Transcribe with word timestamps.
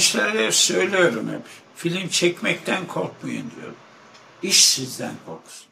Gençlere 0.00 0.52
söylüyorum 0.52 1.28
hep. 1.28 1.42
Film 1.76 2.08
çekmekten 2.08 2.86
korkmayın 2.86 3.44
diyorum. 3.56 3.74
İş 4.42 4.64
sizden 4.64 5.14
korksun. 5.26 5.66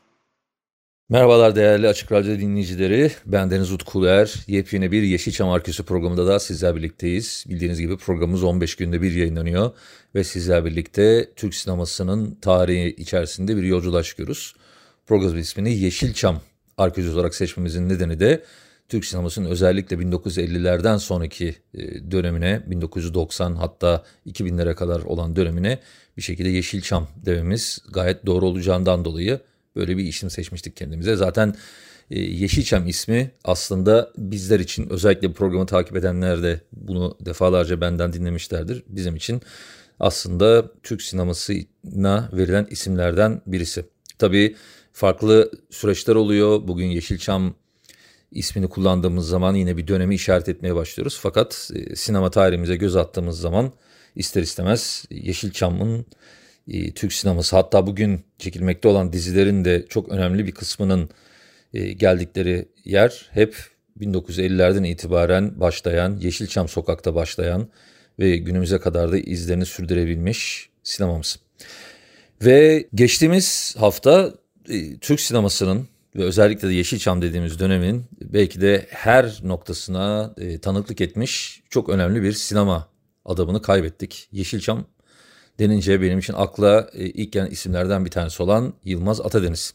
Merhabalar 1.08 1.56
değerli 1.56 1.88
Açık 1.88 2.12
Radyo 2.12 2.38
dinleyicileri. 2.38 3.12
Ben 3.26 3.50
Deniz 3.50 3.72
Utkuler. 3.72 4.34
Yepyeni 4.46 4.92
bir 4.92 5.02
Yeşilçam 5.02 5.50
Arkası 5.50 5.84
programında 5.84 6.26
da 6.26 6.40
sizler 6.40 6.76
birlikteyiz. 6.76 7.44
Bildiğiniz 7.48 7.80
gibi 7.80 7.96
programımız 7.96 8.42
15 8.42 8.76
günde 8.76 9.02
bir 9.02 9.12
yayınlanıyor. 9.12 9.70
Ve 10.14 10.24
sizler 10.24 10.64
birlikte 10.64 11.30
Türk 11.36 11.54
sinemasının 11.54 12.34
tarihi 12.34 12.88
içerisinde 12.88 13.56
bir 13.56 13.62
yolculuğa 13.62 14.02
çıkıyoruz. 14.02 14.54
Programın 15.06 15.38
ismini 15.38 15.78
Yeşilçam 15.78 16.40
Arkeoloji 16.78 17.14
olarak 17.14 17.34
seçmemizin 17.34 17.88
nedeni 17.88 18.20
de 18.20 18.44
Türk 18.88 19.04
sinemasının 19.04 19.50
özellikle 19.50 19.96
1950'lerden 19.96 20.96
sonraki 20.96 21.56
e, 21.74 22.10
dönemine 22.10 22.62
1990 22.66 23.54
hatta 23.54 24.04
2000'lere 24.26 24.74
kadar 24.74 25.00
olan 25.00 25.36
dönemine 25.36 25.78
bir 26.16 26.22
şekilde 26.22 26.48
Yeşilçam 26.48 27.08
dememiz 27.26 27.78
gayet 27.92 28.26
doğru 28.26 28.46
olacağından 28.46 29.04
dolayı 29.04 29.40
böyle 29.76 29.96
bir 29.96 30.04
isim 30.04 30.30
seçmiştik 30.30 30.76
kendimize. 30.76 31.16
Zaten 31.16 31.54
e, 32.10 32.20
Yeşilçam 32.20 32.86
ismi 32.86 33.30
aslında 33.44 34.12
bizler 34.18 34.60
için 34.60 34.90
özellikle 34.90 35.32
programı 35.32 35.66
takip 35.66 35.96
edenler 35.96 36.42
de 36.42 36.60
bunu 36.72 37.16
defalarca 37.20 37.80
benden 37.80 38.12
dinlemişlerdir. 38.12 38.82
Bizim 38.88 39.16
için 39.16 39.42
aslında 40.00 40.72
Türk 40.82 41.02
sinemasına 41.02 42.28
verilen 42.32 42.66
isimlerden 42.70 43.42
birisi. 43.46 43.84
Tabii 44.18 44.56
farklı 44.92 45.50
süreçler 45.70 46.14
oluyor. 46.14 46.68
Bugün 46.68 46.86
Yeşilçam 46.86 47.54
ismini 48.32 48.68
kullandığımız 48.68 49.28
zaman 49.28 49.54
yine 49.54 49.76
bir 49.76 49.88
dönemi 49.88 50.14
işaret 50.14 50.48
etmeye 50.48 50.74
başlıyoruz. 50.74 51.18
Fakat 51.22 51.70
e, 51.74 51.96
sinema 51.96 52.30
tarihimize 52.30 52.76
göz 52.76 52.96
attığımız 52.96 53.40
zaman 53.40 53.72
ister 54.16 54.42
istemez 54.42 55.04
Yeşilçam'ın 55.10 56.06
e, 56.68 56.92
Türk 56.94 57.12
sineması 57.12 57.56
hatta 57.56 57.86
bugün 57.86 58.20
çekilmekte 58.38 58.88
olan 58.88 59.12
dizilerin 59.12 59.64
de 59.64 59.86
çok 59.88 60.08
önemli 60.08 60.46
bir 60.46 60.52
kısmının 60.52 61.10
e, 61.74 61.92
geldikleri 61.92 62.68
yer 62.84 63.28
hep 63.32 63.56
1950'lerden 64.00 64.84
itibaren 64.84 65.60
başlayan 65.60 66.16
Yeşilçam 66.16 66.68
sokakta 66.68 67.14
başlayan 67.14 67.68
ve 68.18 68.36
günümüze 68.36 68.78
kadar 68.78 69.12
da 69.12 69.18
izlerini 69.18 69.66
sürdürebilmiş 69.66 70.68
sinemamız. 70.82 71.40
Ve 72.44 72.88
geçtiğimiz 72.94 73.76
hafta 73.78 74.34
e, 74.68 74.98
Türk 74.98 75.20
sinemasının 75.20 75.88
ve 76.16 76.22
özellikle 76.22 76.68
de 76.68 76.72
Yeşilçam 76.72 77.22
dediğimiz 77.22 77.58
dönemin 77.58 78.04
belki 78.20 78.60
de 78.60 78.86
her 78.90 79.40
noktasına 79.42 80.34
e, 80.38 80.58
tanıklık 80.58 81.00
etmiş 81.00 81.62
çok 81.70 81.88
önemli 81.88 82.22
bir 82.22 82.32
sinema 82.32 82.88
adamını 83.24 83.62
kaybettik. 83.62 84.28
Yeşilçam 84.32 84.84
denince 85.58 86.02
benim 86.02 86.18
için 86.18 86.34
akla 86.36 86.90
e, 86.92 87.04
ilk 87.04 87.32
gelen 87.32 87.50
isimlerden 87.50 88.04
bir 88.04 88.10
tanesi 88.10 88.42
olan 88.42 88.74
Yılmaz 88.84 89.20
Atadeniz. 89.20 89.74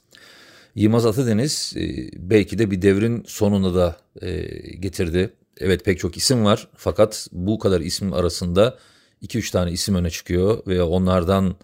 Yılmaz 0.76 1.06
Atadeniz 1.06 1.74
e, 1.76 2.10
belki 2.30 2.60
de 2.60 2.72
bir 2.72 2.82
devrin 2.82 3.24
sonunu 3.28 3.76
da 3.76 3.98
e, 4.22 4.42
getirdi. 4.76 5.34
Evet 5.58 5.86
pek 5.86 6.00
çok 6.00 6.18
isim 6.18 6.46
var 6.46 6.68
fakat 6.76 7.28
bu 7.32 7.60
kadar 7.60 7.82
isim 7.82 8.14
arasında 8.14 8.78
2-3 9.22 9.52
tane 9.52 9.72
isim 9.72 9.96
öne 9.96 10.10
çıkıyor 10.10 10.68
ve 10.68 10.84
onlardan 10.84 11.56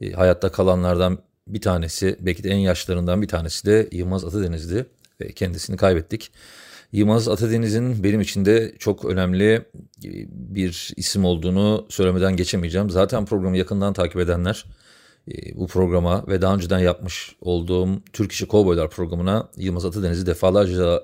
e, 0.00 0.12
hayatta 0.12 0.52
kalanlardan 0.52 1.18
bir 1.46 1.60
tanesi 1.60 2.16
belki 2.20 2.44
de 2.44 2.48
en 2.50 2.58
yaşlarından 2.58 3.22
bir 3.22 3.28
tanesi 3.28 3.66
de 3.66 3.88
Yılmaz 3.92 4.24
Atadeniz'di 4.24 4.86
ve 5.20 5.32
kendisini 5.32 5.76
kaybettik. 5.76 6.32
Yılmaz 6.92 7.28
Atadeniz'in 7.28 8.04
benim 8.04 8.20
için 8.20 8.44
de 8.44 8.74
çok 8.78 9.04
önemli 9.04 9.52
e, 9.54 9.64
bir 10.32 10.92
isim 10.96 11.24
olduğunu 11.24 11.86
söylemeden 11.88 12.36
geçemeyeceğim. 12.36 12.90
Zaten 12.90 13.24
programı 13.24 13.56
yakından 13.56 13.92
takip 13.92 14.16
edenler 14.16 14.64
e, 15.32 15.56
bu 15.56 15.66
programa 15.66 16.26
ve 16.28 16.42
daha 16.42 16.54
önceden 16.54 16.78
yapmış 16.78 17.36
olduğum 17.40 17.88
Türk 18.12 18.32
İşi 18.32 18.46
Kovboylar 18.46 18.90
programına 18.90 19.48
Yılmaz 19.56 19.84
Atadeniz'i 19.84 20.26
defalarca 20.26 21.02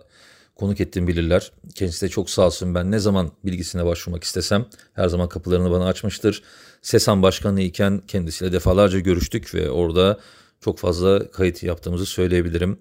konuk 0.56 0.80
ettiğimi 0.80 1.08
bilirler. 1.08 1.52
Kendisi 1.74 2.06
de 2.06 2.08
çok 2.08 2.30
sağ 2.30 2.46
olsun 2.46 2.74
ben 2.74 2.90
ne 2.90 2.98
zaman 2.98 3.30
bilgisine 3.44 3.84
başvurmak 3.84 4.24
istesem 4.24 4.66
her 4.94 5.08
zaman 5.08 5.28
kapılarını 5.28 5.70
bana 5.70 5.86
açmıştır. 5.86 6.42
SESAM 6.82 7.22
Başkanı 7.22 7.60
iken 7.60 8.02
kendisiyle 8.08 8.52
defalarca 8.52 8.98
görüştük 8.98 9.54
ve 9.54 9.70
orada 9.70 10.18
çok 10.60 10.78
fazla 10.78 11.30
kayıt 11.30 11.62
yaptığımızı 11.62 12.06
söyleyebilirim. 12.06 12.78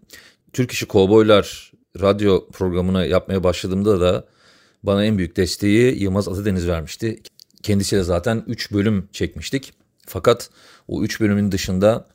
Türk 0.53 0.71
İşi 0.71 0.85
Kovboylar 0.85 1.71
radyo 2.01 2.47
programını 2.49 3.07
yapmaya 3.07 3.43
başladığımda 3.43 4.01
da 4.01 4.25
bana 4.83 5.05
en 5.05 5.17
büyük 5.17 5.37
desteği 5.37 6.03
Yılmaz 6.03 6.27
Atadeniz 6.27 6.67
vermişti. 6.67 7.21
Kendisiyle 7.63 8.03
zaten 8.03 8.43
3 8.47 8.71
bölüm 8.71 9.09
çekmiştik. 9.11 9.73
Fakat 10.07 10.49
o 10.87 11.03
3 11.03 11.21
bölümün 11.21 11.51
dışında 11.51 12.07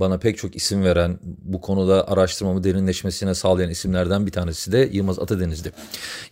bana 0.00 0.18
pek 0.18 0.38
çok 0.38 0.56
isim 0.56 0.84
veren, 0.84 1.18
bu 1.22 1.60
konuda 1.60 2.08
araştırmamı 2.08 2.64
derinleşmesine 2.64 3.34
sağlayan 3.34 3.70
isimlerden 3.70 4.26
bir 4.26 4.32
tanesi 4.32 4.72
de 4.72 4.88
Yılmaz 4.92 5.18
Atadeniz'di. 5.18 5.72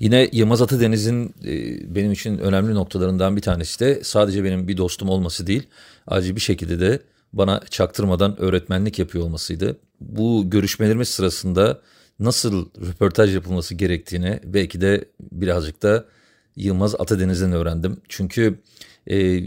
Yine 0.00 0.28
Yılmaz 0.32 0.62
Atadeniz'in 0.62 1.34
e, 1.44 1.94
benim 1.94 2.12
için 2.12 2.38
önemli 2.38 2.74
noktalarından 2.74 3.36
bir 3.36 3.42
tanesi 3.42 3.80
de 3.80 4.04
sadece 4.04 4.44
benim 4.44 4.68
bir 4.68 4.76
dostum 4.76 5.08
olması 5.08 5.46
değil, 5.46 5.62
acil 6.06 6.36
bir 6.36 6.40
şekilde 6.40 6.80
de 6.80 7.00
bana 7.32 7.60
çaktırmadan 7.70 8.40
öğretmenlik 8.40 8.98
yapıyor 8.98 9.24
olmasıydı. 9.24 9.76
Bu 10.00 10.50
görüşmelerimiz 10.50 11.08
sırasında 11.08 11.80
nasıl 12.18 12.68
röportaj 12.80 13.34
yapılması 13.34 13.74
gerektiğini 13.74 14.40
belki 14.44 14.80
de 14.80 15.04
birazcık 15.20 15.82
da 15.82 16.04
Yılmaz 16.56 16.94
Atadeniz'den 16.94 17.52
öğrendim. 17.52 18.00
Çünkü 18.08 18.58
e, 19.10 19.40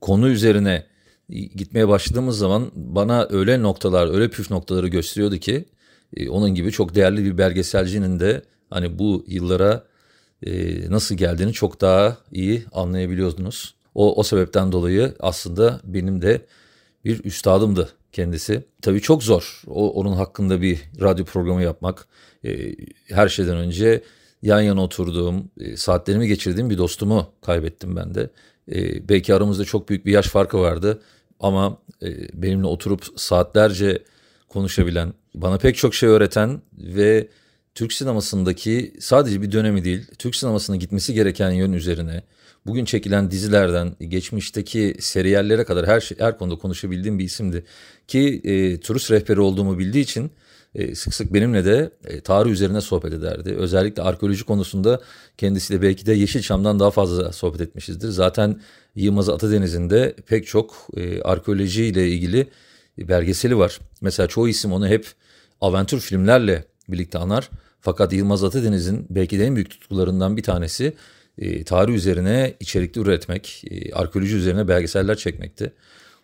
konu 0.00 0.28
üzerine 0.28 0.86
gitmeye 1.28 1.88
başladığımız 1.88 2.38
zaman 2.38 2.70
bana 2.74 3.26
öyle 3.30 3.62
noktalar, 3.62 4.14
öyle 4.14 4.30
püf 4.30 4.50
noktaları 4.50 4.88
gösteriyordu 4.88 5.36
ki 5.36 5.64
e, 6.16 6.28
onun 6.28 6.54
gibi 6.54 6.72
çok 6.72 6.94
değerli 6.94 7.24
bir 7.24 7.38
belgeselcinin 7.38 8.20
de 8.20 8.42
hani 8.70 8.98
bu 8.98 9.24
yıllara 9.28 9.84
e, 10.46 10.90
nasıl 10.90 11.14
geldiğini 11.14 11.52
çok 11.52 11.80
daha 11.80 12.16
iyi 12.32 12.64
anlayabiliyordunuz. 12.72 13.74
O, 13.94 14.14
o 14.16 14.22
sebepten 14.22 14.72
dolayı 14.72 15.14
aslında 15.20 15.80
benim 15.84 16.22
de 16.22 16.40
bir 17.04 17.24
üstadımdı 17.24 17.88
kendisi. 18.12 18.64
Tabii 18.82 19.00
çok 19.00 19.22
zor 19.22 19.62
o, 19.66 19.90
onun 19.92 20.12
hakkında 20.12 20.62
bir 20.62 20.80
radyo 21.00 21.24
programı 21.24 21.62
yapmak. 21.62 22.06
E, 22.44 22.74
her 23.08 23.28
şeyden 23.28 23.56
önce 23.56 24.02
yan 24.42 24.60
yana 24.60 24.82
oturduğum, 24.82 25.50
saatlerimi 25.76 26.28
geçirdiğim 26.28 26.70
bir 26.70 26.78
dostumu 26.78 27.26
kaybettim 27.42 27.96
ben 27.96 28.14
de. 28.14 28.30
E, 28.72 29.08
belki 29.08 29.34
aramızda 29.34 29.64
çok 29.64 29.88
büyük 29.88 30.06
bir 30.06 30.12
yaş 30.12 30.26
farkı 30.26 30.58
vardı 30.58 31.02
ama 31.40 31.78
e, 32.02 32.42
benimle 32.42 32.66
oturup 32.66 33.04
saatlerce 33.16 34.02
konuşabilen, 34.48 35.14
bana 35.34 35.58
pek 35.58 35.76
çok 35.76 35.94
şey 35.94 36.08
öğreten 36.08 36.62
ve 36.78 37.28
Türk 37.74 37.92
sinemasındaki 37.92 38.94
sadece 39.00 39.42
bir 39.42 39.52
dönemi 39.52 39.84
değil, 39.84 40.06
Türk 40.18 40.36
sinemasına 40.36 40.76
gitmesi 40.76 41.14
gereken 41.14 41.50
yön 41.50 41.72
üzerine 41.72 42.22
bugün 42.66 42.84
çekilen 42.84 43.30
dizilerden 43.30 43.96
geçmişteki 44.00 44.96
seriyellere 45.00 45.64
kadar 45.64 45.86
her 45.86 46.00
şey, 46.00 46.18
her 46.20 46.38
konuda 46.38 46.58
konuşabildiğim 46.58 47.18
bir 47.18 47.24
isimdi. 47.24 47.64
Ki 48.08 48.40
e, 48.44 48.80
turist 48.80 49.10
rehberi 49.10 49.40
olduğumu 49.40 49.78
bildiği 49.78 50.02
için 50.02 50.30
e, 50.74 50.94
sık 50.94 51.14
sık 51.14 51.34
benimle 51.34 51.64
de 51.64 51.90
e, 52.04 52.20
tarih 52.20 52.50
üzerine 52.50 52.80
sohbet 52.80 53.12
ederdi. 53.12 53.54
Özellikle 53.58 54.02
arkeoloji 54.02 54.44
konusunda 54.44 55.00
kendisiyle 55.38 55.82
belki 55.82 56.06
de 56.06 56.12
Yeşilçam'dan 56.12 56.80
daha 56.80 56.90
fazla 56.90 57.32
sohbet 57.32 57.60
etmişizdir. 57.60 58.08
Zaten 58.08 58.60
Yılmaz 58.94 59.28
Atadeniz'in 59.28 59.90
de 59.90 60.14
pek 60.26 60.46
çok 60.46 60.88
e, 60.96 61.22
arkeoloji 61.22 61.84
ile 61.84 62.08
ilgili 62.08 62.48
belgeseli 62.98 63.58
var. 63.58 63.80
Mesela 64.00 64.26
çoğu 64.26 64.48
isim 64.48 64.72
onu 64.72 64.88
hep 64.88 65.06
aventür 65.60 66.00
filmlerle 66.00 66.64
birlikte 66.88 67.18
anar. 67.18 67.50
Fakat 67.80 68.12
Yılmaz 68.12 68.44
Atadeniz'in 68.44 69.06
belki 69.10 69.38
de 69.38 69.44
en 69.46 69.54
büyük 69.54 69.70
tutkularından 69.70 70.36
bir 70.36 70.42
tanesi 70.42 70.94
e, 71.38 71.64
tarih 71.64 71.94
üzerine 71.94 72.54
içerikli 72.60 73.00
üretmek, 73.00 73.64
e, 73.70 73.92
arkeoloji 73.92 74.36
üzerine 74.36 74.68
belgeseller 74.68 75.16
çekmekti. 75.16 75.72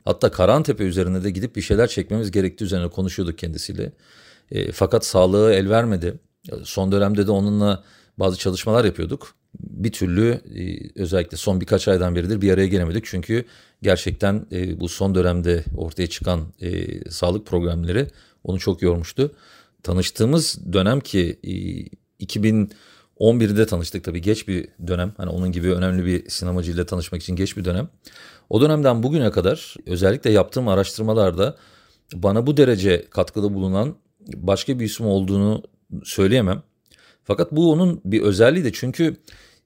Hatta 0.05 0.31
Karantepe 0.31 0.85
üzerine 0.85 1.25
de 1.25 1.31
gidip 1.31 1.57
bir 1.57 1.63
şeyler 1.63 1.87
çekmemiz 1.87 2.31
gerektiği 2.31 2.65
üzerine 2.65 2.89
konuşuyorduk 2.89 3.39
kendisiyle. 3.39 3.93
E, 4.51 4.73
fakat 4.73 5.07
sağlığı 5.07 5.53
el 5.53 5.71
vermedi. 5.71 6.15
Son 6.65 6.93
dönemde 6.93 7.27
de 7.27 7.31
onunla 7.31 7.85
bazı 8.19 8.39
çalışmalar 8.39 8.85
yapıyorduk. 8.85 9.35
Bir 9.61 9.93
türlü 9.93 10.31
e, 10.31 10.91
özellikle 11.03 11.37
son 11.37 11.61
birkaç 11.61 11.89
aydan 11.89 12.15
beridir 12.15 12.41
bir 12.41 12.53
araya 12.53 12.67
gelemedik. 12.67 13.05
Çünkü 13.05 13.45
gerçekten 13.83 14.47
e, 14.53 14.81
bu 14.81 14.89
son 14.89 15.15
dönemde 15.15 15.65
ortaya 15.77 16.07
çıkan 16.07 16.53
e, 16.61 17.01
sağlık 17.11 17.47
programları 17.47 18.09
onu 18.45 18.59
çok 18.59 18.83
yormuştu. 18.83 19.35
Tanıştığımız 19.83 20.73
dönem 20.73 21.01
ki 21.01 21.41
2011'de 22.21 23.67
tanıştık 23.67 24.05
tabii 24.05 24.23
geç 24.23 24.49
bir 24.49 24.69
dönem. 24.87 25.13
Hani 25.17 25.31
onun 25.31 25.53
gibi 25.53 25.73
önemli 25.73 26.07
bir 26.07 26.31
sinemacıyla 26.31 26.87
tanışmak 26.87 27.23
için 27.23 27.37
geç 27.37 27.57
bir 27.57 27.65
dönem. 27.65 27.89
O 28.51 28.61
dönemden 28.61 29.03
bugüne 29.03 29.31
kadar 29.31 29.75
özellikle 29.87 30.31
yaptığım 30.31 30.69
araştırmalarda 30.69 31.57
bana 32.15 32.47
bu 32.47 32.57
derece 32.57 33.07
katkıda 33.11 33.55
bulunan 33.55 33.97
başka 34.27 34.79
bir 34.79 34.85
isim 34.85 35.07
olduğunu 35.07 35.63
söyleyemem. 36.05 36.63
Fakat 37.25 37.53
bu 37.53 37.73
onun 37.73 38.01
bir 38.05 38.23
özelliği 38.23 38.65
de 38.65 38.73
çünkü 38.73 39.17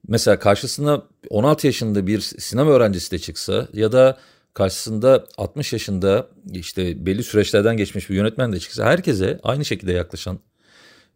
mesela 0.08 0.38
karşısına 0.38 1.02
16 1.30 1.66
yaşında 1.66 2.06
bir 2.06 2.20
sinema 2.20 2.70
öğrencisi 2.70 3.10
de 3.10 3.18
çıksa 3.18 3.68
ya 3.72 3.92
da 3.92 4.18
karşısında 4.54 5.26
60 5.36 5.72
yaşında 5.72 6.28
işte 6.52 7.06
belli 7.06 7.24
süreçlerden 7.24 7.76
geçmiş 7.76 8.10
bir 8.10 8.14
yönetmen 8.14 8.52
de 8.52 8.58
çıksa 8.60 8.84
herkese 8.84 9.40
aynı 9.42 9.64
şekilde 9.64 9.92
yaklaşan 9.92 10.38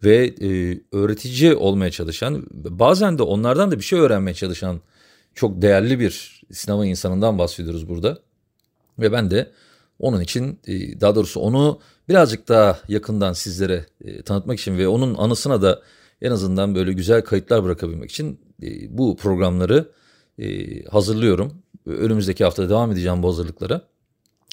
ve 0.04 0.26
e, 0.26 0.80
öğretici 0.92 1.54
olmaya 1.54 1.90
çalışan 1.90 2.46
bazen 2.50 3.18
de 3.18 3.22
onlardan 3.22 3.70
da 3.70 3.78
bir 3.78 3.84
şey 3.84 3.98
öğrenmeye 3.98 4.34
çalışan 4.34 4.80
çok 5.34 5.62
değerli 5.62 6.00
bir 6.00 6.42
sinema 6.52 6.86
insanından 6.86 7.38
bahsediyoruz 7.38 7.88
burada. 7.88 8.18
Ve 8.98 9.12
ben 9.12 9.30
de 9.30 9.50
onun 9.98 10.20
için 10.20 10.60
e, 10.66 11.00
daha 11.00 11.14
doğrusu 11.14 11.40
onu 11.40 11.80
birazcık 12.08 12.48
daha 12.48 12.78
yakından 12.88 13.32
sizlere 13.32 13.86
e, 14.04 14.22
tanıtmak 14.22 14.60
için 14.60 14.78
ve 14.78 14.88
onun 14.88 15.14
anısına 15.14 15.62
da 15.62 15.82
en 16.22 16.30
azından 16.30 16.74
böyle 16.74 16.92
güzel 16.92 17.22
kayıtlar 17.22 17.64
bırakabilmek 17.64 18.10
için 18.10 18.40
e, 18.62 18.98
bu 18.98 19.16
programları 19.16 19.92
hazırlıyorum. 20.90 21.62
Önümüzdeki 21.86 22.44
hafta 22.44 22.68
devam 22.68 22.92
edeceğim 22.92 23.22
bu 23.22 23.28
hazırlıklara. 23.28 23.80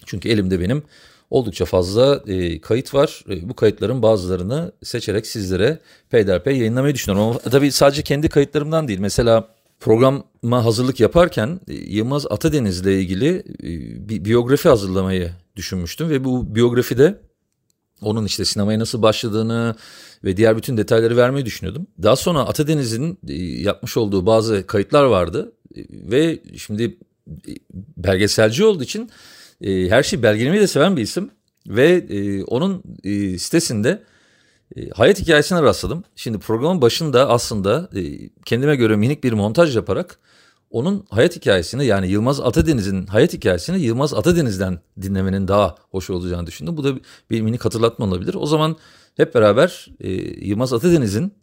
Çünkü 0.06 0.30
elimde 0.30 0.60
benim 0.60 0.84
oldukça 1.30 1.66
fazla 1.66 2.24
kayıt 2.62 2.94
var. 2.94 3.24
bu 3.42 3.54
kayıtların 3.56 4.02
bazılarını 4.02 4.72
seçerek 4.84 5.28
sizlere 5.28 5.80
peyderpey 6.10 6.58
yayınlamayı 6.58 6.94
düşünüyorum. 6.94 7.30
Ama 7.30 7.40
tabii 7.40 7.72
sadece 7.72 8.02
kendi 8.02 8.30
kayıtlarımdan 8.30 8.88
değil. 8.88 9.00
Mesela 9.00 9.55
programa 9.86 10.66
hazırlık 10.66 11.00
yaparken 11.00 11.60
e, 11.68 11.74
Yılmaz 11.74 12.26
Atadeniz 12.26 12.82
ile 12.82 13.00
ilgili 13.00 13.30
e, 13.64 13.70
bir 14.10 14.26
biyografi 14.26 14.70
hazırlamayı 14.70 15.32
düşünmüştüm 15.56 16.10
ve 16.10 16.24
bu 16.24 16.56
biyografide 16.56 17.20
onun 18.02 18.26
işte 18.26 18.46
sinemaya 18.46 18.80
nasıl 18.80 19.02
başladığını 19.02 19.76
ve 20.24 20.38
diğer 20.38 20.58
bütün 20.58 20.78
detayları 20.78 21.18
vermeyi 21.18 21.46
düşünüyordum. 21.46 21.88
Daha 22.04 22.16
sonra 22.16 22.40
Atadeniz'in 22.40 23.20
e, 23.28 23.34
yapmış 23.44 23.98
olduğu 23.98 24.26
bazı 24.26 24.68
kayıtlar 24.68 25.04
vardı 25.04 25.52
ve 25.90 26.40
şimdi 26.58 26.98
belgeselci 27.98 28.64
olduğu 28.64 28.84
için 28.84 29.10
her 29.64 30.04
şeyi 30.04 30.24
belgelemeyi 30.24 30.62
de 30.62 30.68
seven 30.68 30.98
bir 30.98 31.02
isim 31.02 31.30
ve 31.68 32.06
onun 32.48 32.84
sitesinde 33.38 34.04
e, 34.76 34.90
hayat 34.90 35.20
hikayesine 35.20 35.62
rastladım. 35.62 36.04
Şimdi 36.16 36.40
programın 36.40 36.82
başında 36.82 37.30
aslında 37.30 37.90
e, 37.96 38.30
kendime 38.46 38.76
göre 38.76 38.96
minik 38.96 39.24
bir 39.24 39.34
montaj 39.34 39.76
yaparak 39.76 40.20
onun 40.70 41.06
hayat 41.10 41.36
hikayesini 41.36 41.86
yani 41.86 42.08
Yılmaz 42.08 42.40
Atadeniz'in 42.40 43.06
hayat 43.06 43.34
hikayesini 43.34 43.82
Yılmaz 43.82 44.14
Atadeniz'den 44.14 44.80
dinlemenin 45.02 45.48
daha 45.48 45.76
hoş 45.92 46.10
olacağını 46.10 46.48
düşündüm. 46.48 46.78
Bu 46.78 46.84
da 46.84 46.94
bir 47.30 47.42
minik 47.42 47.66
hatırlatma 47.66 48.06
olabilir. 48.06 48.36
O 48.40 48.46
zaman 48.46 48.76
hep 49.18 49.36
beraber 49.36 49.88
e, 50.00 50.12
Yılmaz 50.48 50.74
Atadeniz'in 50.74 51.34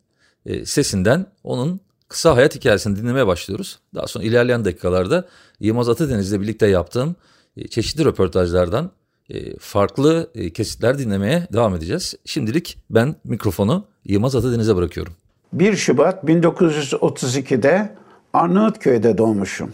sesinden 0.65 1.27
onun 1.45 1.81
kısa 2.09 2.37
hayat 2.37 2.55
hikayesini 2.55 2.97
dinlemeye 2.97 3.27
başlıyoruz. 3.27 3.79
Daha 3.95 4.07
sonra 4.07 4.25
ilerleyen 4.25 4.65
dakikalarda 4.65 5.29
Yılmaz 5.61 5.89
Atadeniz'le 5.89 6.41
birlikte 6.41 6.67
yaptığım 6.67 7.17
çeşitli 7.71 8.05
röportajlardan 8.05 8.85
e, 8.85 9.02
farklı 9.61 10.31
e, 10.35 10.51
kesitler 10.51 10.99
dinlemeye 10.99 11.47
devam 11.53 11.75
edeceğiz. 11.75 12.15
Şimdilik 12.25 12.79
ben 12.91 13.15
mikrofonu 13.25 13.87
Yılmaz 14.05 14.37
Atadeniz'e 14.37 14.77
bırakıyorum. 14.77 15.13
1 15.53 15.77
Şubat 15.77 16.25
1932'de 16.25 17.93
Arnavutköy'de 18.33 19.19
doğmuşum. 19.19 19.73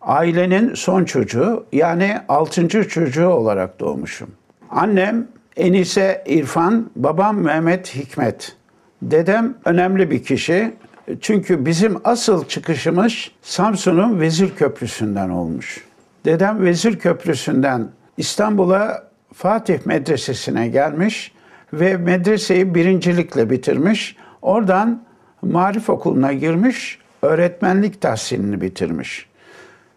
Ailenin 0.00 0.74
son 0.74 1.04
çocuğu 1.04 1.64
yani 1.72 2.18
altıncı 2.28 2.88
çocuğu 2.88 3.28
olarak 3.28 3.80
doğmuşum. 3.80 4.30
Annem 4.70 5.28
Enise 5.56 6.24
İrfan, 6.26 6.90
babam 6.96 7.38
Mehmet 7.40 7.94
Hikmet. 7.94 8.56
Dedem 9.02 9.54
önemli 9.64 10.10
bir 10.10 10.24
kişi. 10.24 10.74
Çünkü 11.20 11.66
bizim 11.66 11.96
asıl 12.04 12.44
çıkışımız 12.44 13.30
Samsun'un 13.42 14.20
Vezir 14.20 14.50
Köprüsü'nden 14.50 15.30
olmuş. 15.30 15.84
Dedem 16.24 16.64
Vezir 16.64 16.98
Köprüsü'nden 16.98 17.88
İstanbul'a 18.18 19.02
Fatih 19.34 19.78
Medresesi'ne 19.84 20.68
gelmiş 20.68 21.32
ve 21.72 21.96
medreseyi 21.96 22.74
birincilikle 22.74 23.50
bitirmiş. 23.50 24.16
Oradan 24.42 25.02
Marif 25.42 25.90
Okulu'na 25.90 26.32
girmiş, 26.32 26.98
öğretmenlik 27.22 28.00
tahsilini 28.00 28.60
bitirmiş. 28.60 29.26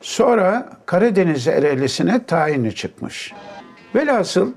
Sonra 0.02 0.70
Karadeniz 0.86 1.48
Ereğlisi'ne 1.48 2.26
tayini 2.26 2.76
çıkmış. 2.76 3.34
Velhasıl 3.96 4.52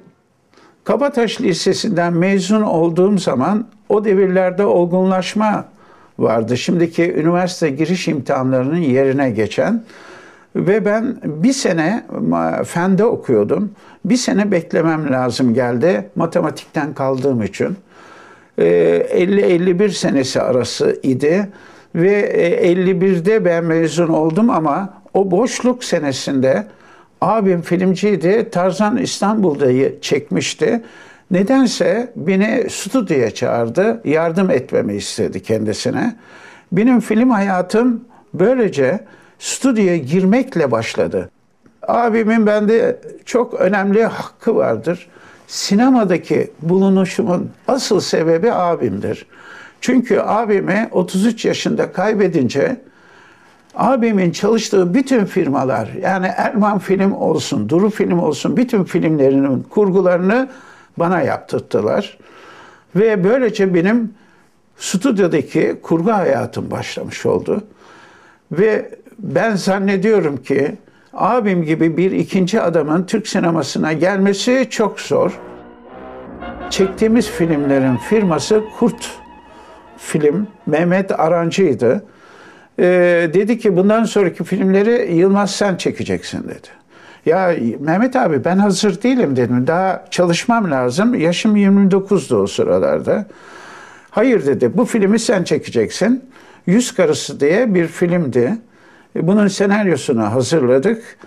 Kabataş 0.85 1.41
Lisesi'nden 1.41 2.13
mezun 2.13 2.63
olduğum 2.63 3.19
zaman 3.19 3.69
o 3.89 4.05
devirlerde 4.05 4.65
olgunlaşma 4.65 5.65
vardı. 6.19 6.57
Şimdiki 6.57 7.13
üniversite 7.13 7.71
giriş 7.71 8.09
imtihanlarının 8.09 8.77
yerine 8.77 9.31
geçen 9.31 9.85
ve 10.57 10.85
ben 10.85 11.17
bir 11.25 11.53
sene 11.53 12.05
fende 12.65 13.05
okuyordum. 13.05 13.71
Bir 14.05 14.17
sene 14.17 14.51
beklemem 14.51 15.13
lazım 15.13 15.55
geldi 15.55 16.11
matematikten 16.17 16.95
kaldığım 16.95 17.43
için. 17.43 17.77
50-51 18.59 19.85
ee, 19.85 19.89
senesi 19.89 20.41
arası 20.43 21.01
idi 21.03 21.49
ve 21.95 22.31
51'de 22.75 23.35
e, 23.35 23.45
ben 23.45 23.65
mezun 23.65 24.09
oldum 24.09 24.51
ama 24.51 25.03
o 25.15 25.31
boşluk 25.31 25.85
senesinde 25.85 26.67
abim 27.21 27.63
filmciydi. 27.63 28.51
Tarzan 28.51 28.97
İstanbul'da 28.97 30.01
çekmişti. 30.01 30.83
Nedense 31.31 32.13
beni 32.17 32.71
stüdyoya 32.71 33.31
çağırdı. 33.31 34.01
Yardım 34.05 34.51
etmemi 34.51 34.95
istedi 34.95 35.43
kendisine. 35.43 36.17
Benim 36.73 37.01
film 37.01 37.31
hayatım 37.31 38.05
böylece 38.35 39.01
stüdyoya 39.45 39.97
girmekle 39.97 40.71
başladı. 40.71 41.31
Abimin 41.89 42.47
bende 42.47 43.01
çok 43.25 43.55
önemli 43.55 44.05
hakkı 44.05 44.57
vardır. 44.57 45.07
Sinemadaki 45.47 46.51
bulunuşumun 46.63 47.51
asıl 47.69 48.01
sebebi 48.01 48.53
abimdir. 48.53 49.27
Çünkü 49.81 50.21
abimi 50.21 50.89
33 50.93 51.45
yaşında 51.45 51.93
kaybedince 51.93 52.81
abimin 53.75 54.31
çalıştığı 54.31 54.95
bütün 54.95 55.25
firmalar 55.25 55.89
yani 56.03 56.27
Erman 56.27 56.79
Film 56.79 57.13
olsun, 57.13 57.69
Duru 57.69 57.91
Film 57.91 58.19
olsun 58.19 58.57
bütün 58.57 58.85
filmlerinin 58.85 59.63
kurgularını 59.63 60.49
bana 60.97 61.21
yaptırttılar. 61.23 62.19
Ve 62.97 63.25
böylece 63.25 63.75
benim 63.75 64.15
stüdyodaki 64.77 65.77
kurgu 65.83 66.13
hayatım 66.13 66.71
başlamış 66.71 67.27
oldu. 67.27 67.65
Ve 68.53 68.91
ben 69.19 69.57
zannediyorum 69.57 70.37
ki 70.37 70.75
abim 71.13 71.63
gibi 71.63 71.97
bir 71.97 72.11
ikinci 72.11 72.61
adamın 72.61 73.03
Türk 73.03 73.29
sinemasına 73.29 73.93
gelmesi 73.93 74.67
çok 74.71 75.01
zor. 75.01 75.41
Çektiğimiz 76.71 77.31
filmlerin 77.31 77.97
firması 77.97 78.63
Kurt 78.79 79.11
Film, 79.99 80.47
Mehmet 80.67 81.21
Arancı'ydı. 81.21 82.05
Ee, 82.79 83.31
dedi 83.35 83.59
ki 83.59 83.77
bundan 83.77 84.05
sonraki 84.05 84.45
filmleri 84.45 85.15
Yılmaz 85.15 85.51
sen 85.51 85.77
çekeceksin 85.77 86.45
dedi. 86.45 86.69
Ya 87.27 87.55
Mehmet 87.81 88.17
abi 88.17 88.45
ben 88.45 88.59
hazır 88.59 89.03
değilim 89.03 89.37
dedim. 89.37 89.67
Daha 89.67 90.05
çalışmam 90.11 90.71
lazım. 90.71 91.15
Yaşım 91.15 91.57
29'du 91.57 92.37
o 92.37 92.47
sıralarda. 92.47 93.27
Hayır 94.11 94.47
dedi 94.47 94.71
bu 94.75 94.85
filmi 94.85 95.19
sen 95.19 95.45
çekeceksin. 95.45 96.25
Yüz 96.67 96.95
Karısı 96.95 97.41
diye 97.41 97.75
bir 97.75 97.87
filmdi. 97.87 98.59
E, 99.17 99.27
bunun 99.27 99.49
senaryosunu 99.49 100.23
hazırladık. 100.23 101.19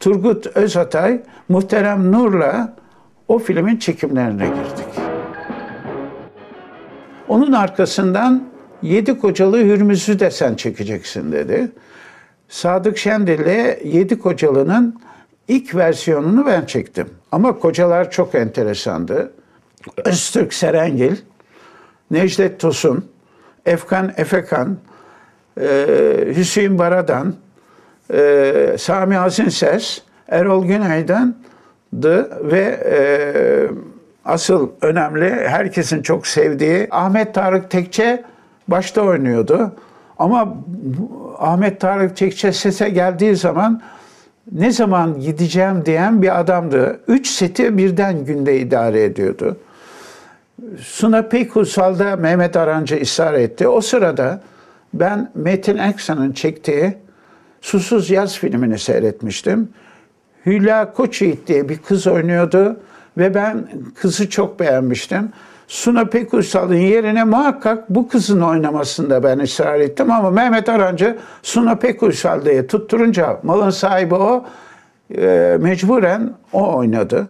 Turgut 0.00 0.46
Özatay, 0.46 1.22
Muhterem 1.48 2.12
Nur'la 2.12 2.76
o 3.28 3.38
filmin 3.38 3.76
çekimlerine 3.76 4.46
girdik. 4.46 4.86
Onun 7.28 7.52
arkasından 7.52 8.44
Yedi 8.82 9.18
Kocalı 9.18 9.58
Hürmüz'ü 9.58 10.18
de 10.18 10.30
sen 10.30 10.54
çekeceksin 10.54 11.32
dedi. 11.32 11.72
Sadık 12.48 12.98
Şendil'le 12.98 13.84
Yedi 13.84 14.18
Kocalı'nın 14.18 15.00
ilk 15.48 15.74
versiyonunu 15.74 16.46
ben 16.46 16.64
çektim. 16.64 17.10
Ama 17.32 17.58
kocalar 17.58 18.10
çok 18.10 18.34
enteresandı. 18.34 19.32
Öztürk 20.04 20.54
Serengil, 20.54 21.16
Necdet 22.10 22.60
Tosun, 22.60 23.04
Efkan 23.66 24.12
Efekan, 24.16 24.78
Hüseyin 26.36 26.78
Baradan, 26.78 27.34
e, 28.12 28.76
Sami 28.78 29.18
Azinses, 29.18 30.02
Erol 30.28 30.64
Günay'dandı 30.64 32.30
ve 32.50 32.80
e, 32.90 32.98
asıl 34.24 34.70
önemli 34.82 35.30
herkesin 35.30 36.02
çok 36.02 36.26
sevdiği 36.26 36.88
Ahmet 36.90 37.34
Tarık 37.34 37.70
Tekçe 37.70 38.24
başta 38.68 39.02
oynuyordu. 39.02 39.72
Ama 40.18 40.56
Ahmet 41.38 41.80
Tarık 41.80 42.16
Tekçe 42.16 42.52
sese 42.52 42.88
geldiği 42.88 43.36
zaman 43.36 43.82
ne 44.52 44.70
zaman 44.72 45.20
gideceğim 45.20 45.86
diyen 45.86 46.22
bir 46.22 46.40
adamdı. 46.40 47.00
Üç 47.08 47.28
seti 47.28 47.78
birden 47.78 48.24
günde 48.24 48.58
idare 48.58 49.04
ediyordu. 49.04 49.56
Suna 50.80 51.22
Peykusal'da 51.22 52.16
Mehmet 52.16 52.56
Arancı 52.56 53.00
ısrar 53.02 53.34
etti. 53.34 53.68
O 53.68 53.80
sırada 53.80 54.40
ben 54.94 55.30
Metin 55.34 55.78
Eksan'ın 55.78 56.32
çektiği 56.32 56.94
Susuz 57.60 58.10
Yaz 58.10 58.38
filmini 58.38 58.78
seyretmiştim. 58.78 59.68
Hülya 60.46 60.92
Koçyiğit 60.92 61.46
diye 61.46 61.68
bir 61.68 61.78
kız 61.78 62.06
oynuyordu 62.06 62.80
ve 63.18 63.34
ben 63.34 63.68
kızı 63.94 64.30
çok 64.30 64.60
beğenmiştim. 64.60 65.32
Suna 65.68 66.04
Pekuysal'ın 66.04 66.74
yerine 66.74 67.24
muhakkak 67.24 67.90
bu 67.90 68.08
kızın 68.08 68.40
oynamasında 68.40 69.22
ben 69.22 69.38
ısrar 69.38 69.80
ettim 69.80 70.10
ama 70.10 70.30
Mehmet 70.30 70.68
Arancı 70.68 71.18
Suna 71.42 71.74
Pekuysal 71.74 72.44
diye 72.44 72.66
tutturunca 72.66 73.40
malın 73.42 73.70
sahibi 73.70 74.14
o 74.14 74.44
e, 75.16 75.56
mecburen 75.60 76.34
o 76.52 76.76
oynadı. 76.76 77.28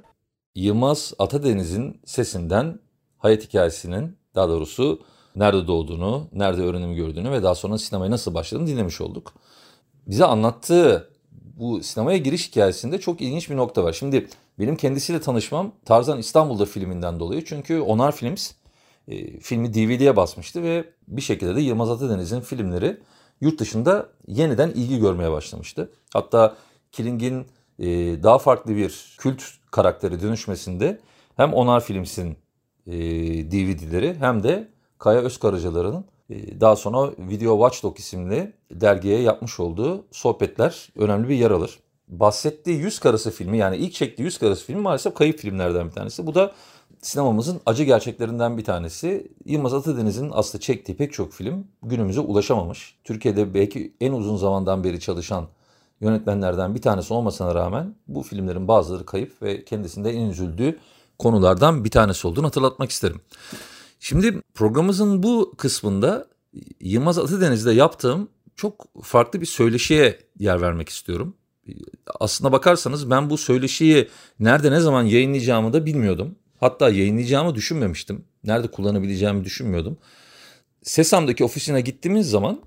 Yılmaz 0.54 1.12
Atadeniz'in 1.18 2.00
sesinden 2.04 2.78
hayat 3.18 3.42
hikayesinin 3.42 4.16
daha 4.34 4.48
doğrusu 4.48 5.00
nerede 5.37 5.66
doğduğunu, 5.66 6.28
nerede 6.33 6.62
öğrenim 6.62 6.95
gördüğünü 6.95 7.31
ve 7.31 7.43
daha 7.43 7.55
sonra 7.55 7.78
sinemaya 7.78 8.11
nasıl 8.11 8.35
başladığını 8.35 8.66
dinlemiş 8.66 9.00
olduk. 9.00 9.33
Bize 10.07 10.25
anlattığı 10.25 11.11
bu 11.57 11.83
sinemaya 11.83 12.19
giriş 12.19 12.50
hikayesinde 12.50 13.00
çok 13.00 13.21
ilginç 13.21 13.50
bir 13.50 13.57
nokta 13.57 13.85
var. 13.85 13.93
Şimdi 13.93 14.28
benim 14.59 14.76
kendisiyle 14.76 15.21
tanışmam 15.21 15.73
Tarzan 15.85 16.19
İstanbul'da 16.19 16.64
filminden 16.64 17.21
dolayı. 17.21 17.45
Çünkü 17.45 17.81
Onar 17.81 18.12
Films 18.12 18.52
e, 19.09 19.40
filmi 19.40 19.75
DVD'ye 19.75 20.16
basmıştı 20.16 20.62
ve 20.62 20.85
bir 21.09 21.23
şekilde 21.23 21.57
de 21.57 21.61
Yılmaz 21.61 21.90
Atadeniz'in 21.90 22.40
filmleri 22.40 23.00
yurt 23.40 23.61
dışında 23.61 24.09
yeniden 24.28 24.71
ilgi 24.71 24.99
görmeye 24.99 25.31
başlamıştı. 25.31 25.90
Hatta 26.12 26.57
Killing'in 26.93 27.47
e, 27.78 27.87
daha 28.23 28.38
farklı 28.38 28.76
bir 28.76 29.16
kült 29.19 29.43
karakteri 29.71 30.23
dönüşmesinde 30.23 31.00
hem 31.37 31.55
Onar 31.55 31.81
Films'in 31.81 32.37
e, 32.87 32.93
DVD'leri 33.50 34.14
hem 34.21 34.43
de 34.43 34.69
Kaya 34.99 35.21
Özkaracalar'ın 35.21 36.05
e, 36.31 36.61
daha 36.61 36.76
sonra 36.76 37.11
Video 37.19 37.59
Watchdog 37.59 37.99
isimli 37.99 38.53
dergiye 38.71 39.21
yapmış 39.21 39.61
olduğu 39.61 40.05
sohbetler 40.12 40.88
önemli 40.97 41.29
bir 41.29 41.35
yer 41.35 41.50
alır. 41.50 41.79
Bahsettiği 42.09 42.79
Yüz 42.79 42.99
Karası 42.99 43.31
filmi 43.31 43.59
yani 43.59 43.76
ilk 43.76 43.93
çektiği 43.93 44.23
Yüz 44.23 44.38
Karası 44.38 44.65
filmi 44.65 44.81
maalesef 44.81 45.15
kayıp 45.15 45.38
filmlerden 45.38 45.87
bir 45.87 45.93
tanesi. 45.93 46.26
Bu 46.26 46.35
da 46.35 46.53
sinemamızın 47.03 47.61
acı 47.67 47.85
gerçeklerinden 47.85 48.59
bir 48.59 48.65
tanesi. 48.65 49.33
Yılmaz 49.45 49.75
Atadeniz'in 49.75 50.31
aslında 50.33 50.62
çektiği 50.62 50.97
pek 50.97 51.12
çok 51.12 51.33
film 51.33 51.67
günümüze 51.83 52.21
ulaşamamış. 52.21 52.99
Türkiye'de 53.05 53.55
belki 53.55 53.95
en 54.00 54.12
uzun 54.12 54.37
zamandan 54.37 54.85
beri 54.85 55.00
çalışan 55.00 55.47
yönetmenlerden 56.00 56.75
bir 56.75 56.83
tanesi 56.83 57.15
olmasına 57.15 57.55
rağmen 57.55 57.95
bu 58.09 58.23
filmlerin 58.23 58.69
bazıları 58.69 59.07
kayıp 59.07 59.43
ve 59.43 59.65
kendisinde 59.65 60.11
en 60.11 60.31
üzüldüğü 60.31 60.79
konulardan 61.19 61.85
bir 61.85 61.91
tanesi 61.91 62.26
olduğunu 62.26 62.47
hatırlatmak 62.47 62.91
isterim. 62.91 63.21
Şimdi 64.00 64.41
programımızın 64.55 65.23
bu 65.23 65.55
kısmında 65.57 66.29
Yılmaz 66.81 67.19
Atadeniz'de 67.19 67.73
yaptığım 67.73 68.29
çok 68.57 69.03
farklı 69.03 69.41
bir 69.41 69.47
söyleşiye 69.47 70.19
yer 70.38 70.61
vermek 70.61 70.88
istiyorum. 70.88 71.37
Aslına 72.21 72.53
bakarsanız 72.53 73.11
ben 73.11 73.31
bu 73.31 73.38
söyleşiyi 73.38 74.09
nerede 74.41 74.71
ne 74.71 74.81
zaman 74.81 75.03
yayınlayacağımı 75.03 75.73
da 75.73 75.87
bilmiyordum. 75.87 76.35
Hatta 76.61 76.91
yayınlayacağımı 76.91 77.55
düşünmemiştim. 77.55 78.25
Nerede 78.45 78.69
kullanabileceğimi 78.69 79.45
düşünmüyordum. 79.45 79.99
Sesam'daki 80.83 81.45
ofisine 81.45 81.81
gittiğimiz 81.81 82.31
zaman 82.31 82.61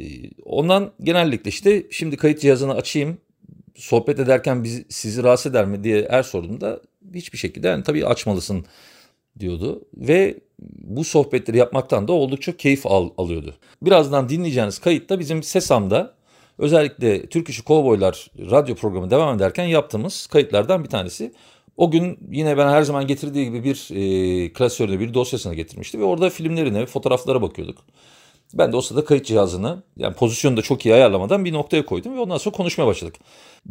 e, 0.00 0.04
ondan 0.44 0.92
genellikle 1.02 1.48
işte 1.48 1.86
şimdi 1.90 2.16
kayıt 2.16 2.40
cihazını 2.40 2.74
açayım 2.74 3.18
sohbet 3.74 4.20
ederken 4.20 4.64
bizi, 4.64 4.86
sizi 4.88 5.22
rahatsız 5.22 5.52
eder 5.52 5.66
mi 5.66 5.84
diye 5.84 6.00
er 6.00 6.22
sorduğumda 6.22 6.80
hiçbir 7.14 7.38
şekilde 7.38 7.68
yani 7.68 7.82
tabii 7.84 8.06
açmalısın 8.06 8.66
diyordu 9.40 9.82
ve 9.96 10.38
bu 10.78 11.04
sohbetleri 11.04 11.56
yapmaktan 11.56 12.08
da 12.08 12.12
oldukça 12.12 12.56
keyif 12.56 12.86
al, 12.86 13.10
alıyordu. 13.18 13.54
Birazdan 13.82 14.28
dinleyeceğiniz 14.28 14.78
kayıtta 14.78 15.18
bizim 15.20 15.42
Sesam'da 15.42 16.14
özellikle 16.58 17.26
Türk 17.26 17.48
İşi 17.48 17.64
Kovboylar 17.64 18.30
radyo 18.50 18.74
programı 18.74 19.10
devam 19.10 19.36
ederken 19.36 19.64
yaptığımız 19.64 20.26
kayıtlardan 20.26 20.84
bir 20.84 20.88
tanesi. 20.88 21.32
O 21.76 21.90
gün 21.90 22.18
yine 22.30 22.56
ben 22.56 22.68
her 22.68 22.82
zaman 22.82 23.06
getirdiği 23.06 23.44
gibi 23.44 23.64
bir 23.64 23.88
e, 23.90 24.52
klasörüne 24.52 25.00
bir 25.00 25.14
dosyasını 25.14 25.54
getirmişti 25.54 26.00
ve 26.00 26.04
orada 26.04 26.30
filmlerine, 26.30 26.86
fotoğraflara 26.86 27.42
bakıyorduk. 27.42 27.78
Ben 28.54 28.72
de 28.72 28.76
o 28.76 28.80
sırada 28.80 29.04
kayıt 29.04 29.26
cihazını 29.26 29.82
yani 29.96 30.14
pozisyonu 30.14 30.56
da 30.56 30.62
çok 30.62 30.86
iyi 30.86 30.94
ayarlamadan 30.94 31.44
bir 31.44 31.52
noktaya 31.52 31.86
koydum 31.86 32.16
ve 32.16 32.20
ondan 32.20 32.38
sonra 32.38 32.56
konuşmaya 32.56 32.86
başladık. 32.86 33.14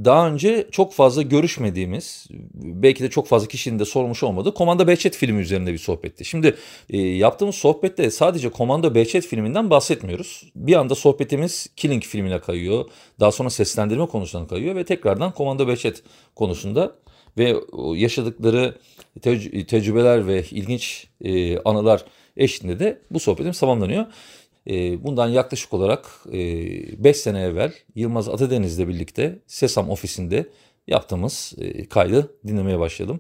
Daha 0.04 0.30
önce 0.30 0.68
çok 0.72 0.94
fazla 0.94 1.22
görüşmediğimiz 1.22 2.28
belki 2.54 3.04
de 3.04 3.10
çok 3.10 3.28
fazla 3.28 3.48
kişinin 3.48 3.80
de 3.80 3.86
sormuş 3.86 4.24
olmadığı 4.24 4.54
Komando 4.54 4.88
Behçet 4.88 5.16
filmi 5.16 5.42
üzerinde 5.42 5.74
bir 5.74 5.78
sohbetti. 5.78 6.26
Şimdi 6.26 6.56
e, 6.90 6.98
yaptığımız 6.98 7.56
sohbette 7.56 8.12
sadece 8.12 8.50
Komando 8.50 8.96
Behçet 8.96 9.26
filminden 9.28 9.70
bahsetmiyoruz. 9.70 10.52
Bir 10.56 10.76
anda 10.76 10.96
sohbetimiz 10.96 11.68
Killing 11.76 12.04
filmine 12.04 12.40
kayıyor. 12.40 12.86
Daha 13.20 13.32
sonra 13.32 13.50
seslendirme 13.50 14.08
konusuna 14.08 14.48
kayıyor 14.48 14.76
ve 14.76 14.84
tekrardan 14.84 15.32
Komando 15.32 15.68
Behçet 15.68 16.04
konusunda 16.36 16.96
ve 17.38 17.56
yaşadıkları 17.96 18.78
tec- 19.20 19.66
tecrübeler 19.66 20.28
ve 20.28 20.44
ilginç 20.52 21.08
e, 21.22 21.60
anılar 21.60 22.06
eşliğinde 22.38 22.80
de 22.80 23.02
bu 23.12 23.20
sohbetimiz 23.20 23.60
tamamlanıyor. 23.60 24.06
Ee, 24.70 25.04
bundan 25.04 25.28
yaklaşık 25.28 25.74
olarak 25.74 26.06
5 26.26 27.06
e, 27.06 27.14
sene 27.14 27.42
evvel 27.42 27.74
Yılmaz 27.96 28.30
Atadeniz'le 28.30 28.88
birlikte 28.88 29.40
Sesam 29.48 29.90
ofisinde 29.90 30.50
yaptığımız 30.88 31.54
e, 31.58 31.90
kaydı 31.90 32.32
dinlemeye 32.48 32.80
başladım. 32.80 33.20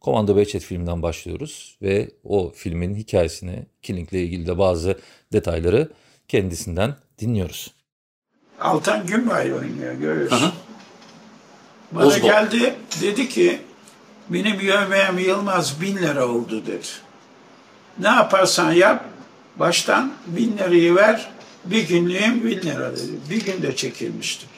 Komando 0.00 0.36
Behçet 0.36 0.62
filminden 0.62 1.02
başlıyoruz 1.02 1.76
ve 1.82 2.10
o 2.24 2.50
filmin 2.54 2.94
hikayesini, 2.94 3.66
Killing'le 3.82 4.12
ilgili 4.12 4.46
de 4.46 4.58
bazı 4.58 4.98
detayları 5.32 5.88
kendisinden 6.28 6.94
dinliyoruz. 7.18 7.74
Altan 8.60 9.06
Günbay 9.06 9.54
oynuyor 9.54 9.94
görüyorsun. 9.94 10.40
Hı 10.40 10.46
hı. 10.46 10.52
Bana 11.92 12.04
Bozbo. 12.04 12.26
geldi 12.26 12.74
dedi 13.02 13.28
ki 13.28 13.60
benim 14.28 14.60
yövmeyem 14.60 15.18
Yılmaz 15.18 15.80
bin 15.80 15.96
lira 15.96 16.28
oldu 16.28 16.66
dedi. 16.66 16.86
Ne 17.98 18.08
yaparsan 18.08 18.72
yap 18.72 19.11
Baştan 19.62 20.12
bin 20.26 20.58
lirayı 20.58 20.94
ver, 20.94 21.30
bir 21.64 21.88
günlüğüm 21.88 22.44
bin 22.44 22.62
lira 22.62 22.92
dedi. 22.92 23.12
Bir 23.30 23.44
günde 23.44 23.76
çekilmiştir. 23.76 24.48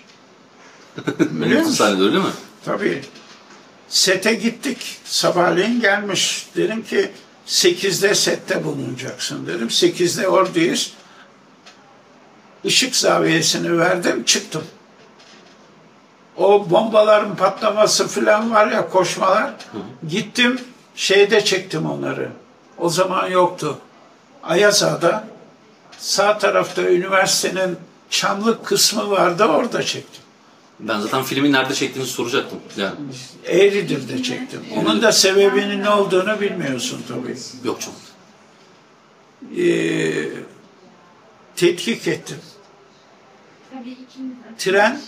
Musun? 1.31 1.71
Sahnede 1.71 2.03
öyle 2.03 2.19
mi? 2.19 2.31
Tabii. 2.65 3.03
Sete 3.89 4.35
gittik. 4.35 4.99
Sabahleyin 5.05 5.81
gelmiş. 5.81 6.47
Dedim 6.57 6.85
ki 6.85 7.11
sekizde 7.47 8.15
sette 8.15 8.65
bulunacaksın 8.65 9.47
dedim. 9.47 9.71
Sekizde 9.71 10.29
oradayız. 10.29 10.93
Işık 12.65 12.97
zaviyesini 12.97 13.79
verdim, 13.79 14.25
çıktım. 14.25 14.65
O 16.37 16.71
bombaların 16.71 17.37
patlaması 17.37 18.09
falan 18.09 18.51
var 18.51 18.73
ya 18.73 18.89
koşmalar. 18.89 19.49
Hı. 19.49 20.09
Gittim 20.09 20.61
şeyde 20.97 21.45
çektim 21.45 21.91
onları. 21.91 22.31
O 22.79 22.89
zaman 22.89 23.31
yoktu. 23.31 23.79
Ayazağa'da 24.45 25.25
sağ 25.99 26.39
tarafta 26.39 26.83
üniversitenin 26.83 27.77
Çamlık 28.11 28.67
kısmı 28.67 29.11
vardı 29.11 29.45
orada 29.45 29.83
çektim. 29.83 30.23
Ben 30.81 31.01
zaten 31.01 31.23
filmi 31.23 31.53
nerede 31.53 31.75
çektiğinizi 31.75 32.13
soracaktım. 32.13 32.61
Yani. 32.77 32.95
Eğridir'de 33.47 34.23
çektim. 34.23 34.61
Onun 34.77 35.03
da 35.03 35.13
sebebinin 35.13 35.83
ne 35.83 35.91
olduğunu 35.91 36.41
bilmiyorsun 36.41 37.03
tabii. 37.09 37.37
Yok 37.65 37.81
çok. 37.81 37.95
Ee, 39.59 40.29
tetkik 41.57 42.09
ettim. 42.09 42.37
Tren 44.59 45.01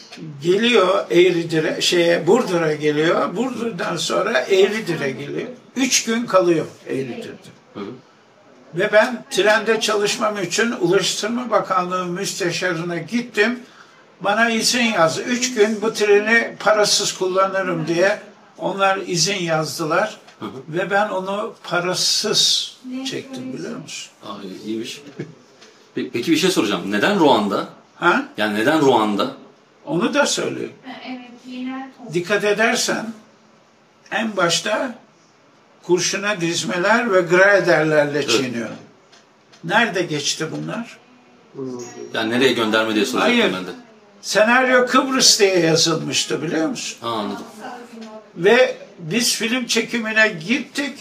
geliyor 0.42 1.06
Eğridir'e, 1.10 1.80
şeye 1.80 2.26
Burdur'a 2.26 2.74
geliyor. 2.74 3.36
Burdur'dan 3.36 3.96
sonra 3.96 4.38
Eğridir'e 4.38 5.10
geliyor. 5.10 5.48
Üç 5.76 6.04
gün 6.04 6.26
kalıyor 6.26 6.66
Eğridir'de. 6.86 7.50
Hı 7.74 7.80
hı. 7.80 7.90
Ve 8.76 8.92
ben 8.92 9.25
trende 9.30 9.80
çalışmam 9.80 10.42
için 10.42 10.73
Ulaştırma 10.80 11.50
Bakanlığı 11.50 12.06
müsteşarına 12.06 12.97
gittim. 12.99 13.61
Bana 14.21 14.50
izin 14.50 14.83
yazdı. 14.85 15.23
Üç 15.23 15.54
gün 15.54 15.83
bu 15.83 15.92
treni 15.92 16.56
parasız 16.61 17.12
kullanırım 17.12 17.87
diye 17.87 18.21
onlar 18.59 18.97
izin 19.06 19.42
yazdılar. 19.42 20.16
Hı 20.40 20.47
hı. 20.47 20.50
Ve 20.68 20.90
ben 20.90 21.09
onu 21.09 21.54
parasız 21.64 22.76
çektim 23.11 23.52
biliyor 23.52 23.76
musun? 23.76 24.11
Aa, 24.25 24.35
iyiymiş. 24.66 25.00
Pe- 25.97 26.11
Peki 26.12 26.33
bir 26.33 26.37
şey 26.37 26.50
soracağım. 26.50 26.83
Neden 26.92 27.21
Ruanda? 27.21 27.68
Ha? 27.97 28.25
Yani 28.37 28.54
neden 28.59 28.80
Ruanda? 28.80 29.30
Onu 29.85 30.14
da 30.14 30.26
söyleyeyim. 30.26 30.73
Evet. 31.06 32.14
Dikkat 32.14 32.45
edersen 32.45 33.06
en 34.11 34.37
başta 34.37 34.95
kurşuna 35.86 36.40
dizmeler 36.40 37.12
ve 37.12 37.20
graderlerle 37.20 38.26
çiğniyor. 38.28 38.68
Nerede 39.64 40.02
geçti 40.02 40.46
bunlar? 40.52 40.98
Yani 42.14 42.30
nereye 42.30 42.52
gönderme 42.52 42.94
diye 42.94 43.04
soracaktım 43.04 43.40
Hayır. 43.40 43.54
ben 43.54 43.66
de. 43.66 43.70
Senaryo 44.22 44.86
Kıbrıs 44.86 45.40
diye 45.40 45.58
yazılmıştı 45.58 46.42
biliyor 46.42 46.68
musun? 46.68 46.98
Ha, 47.00 47.08
anladım. 47.08 47.44
Ve 48.36 48.76
biz 48.98 49.34
film 49.34 49.66
çekimine 49.66 50.28
gittik. 50.28 50.98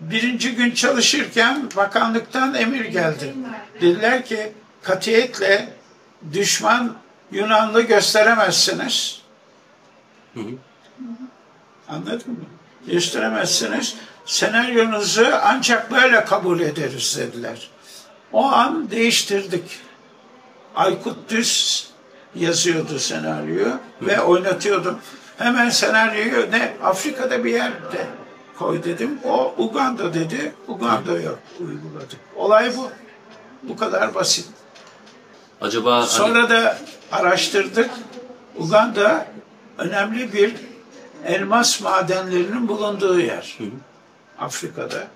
Birinci 0.00 0.54
gün 0.54 0.70
çalışırken 0.70 1.70
bakanlıktan 1.76 2.54
emir 2.54 2.84
geldi. 2.84 3.34
Dediler 3.80 4.24
ki 4.24 4.52
katiyetle 4.82 5.68
düşman 6.32 6.96
Yunanlı 7.32 7.82
gösteremezsiniz. 7.82 9.22
Anladın 11.88 12.32
mı? 12.32 12.53
Gösteremezsiniz. 12.86 13.94
Senaryonuzu 14.26 15.26
ancak 15.42 15.92
böyle 15.92 16.24
kabul 16.24 16.60
ederiz 16.60 17.18
dediler. 17.18 17.70
O 18.32 18.44
an 18.44 18.90
değiştirdik. 18.90 19.80
Aykut 20.76 21.30
Düz 21.30 21.86
yazıyordu 22.34 22.98
senaryoyu 22.98 23.72
ve 24.02 24.20
oynatıyordum. 24.20 24.98
Hemen 25.38 25.70
senaryoyu 25.70 26.50
ne 26.50 26.72
Afrika'da 26.82 27.44
bir 27.44 27.52
yerde 27.52 28.06
koy 28.58 28.84
dedim. 28.84 29.18
O 29.24 29.54
Uganda 29.58 30.14
dedi. 30.14 30.54
Uganda 30.68 31.12
yok 31.12 31.38
uyguladık. 31.60 32.20
Olay 32.36 32.76
bu. 32.76 32.90
Bu 33.62 33.76
kadar 33.76 34.14
basit. 34.14 34.46
Acaba 35.60 35.96
hani- 35.96 36.06
Sonra 36.06 36.50
da 36.50 36.78
araştırdık. 37.12 37.90
Uganda 38.56 39.26
önemli 39.78 40.32
bir 40.32 40.54
elmas 41.26 41.80
madenlerinin 41.80 42.68
bulunduğu 42.68 43.20
yer. 43.20 43.58
Afrika'da. 44.38 45.06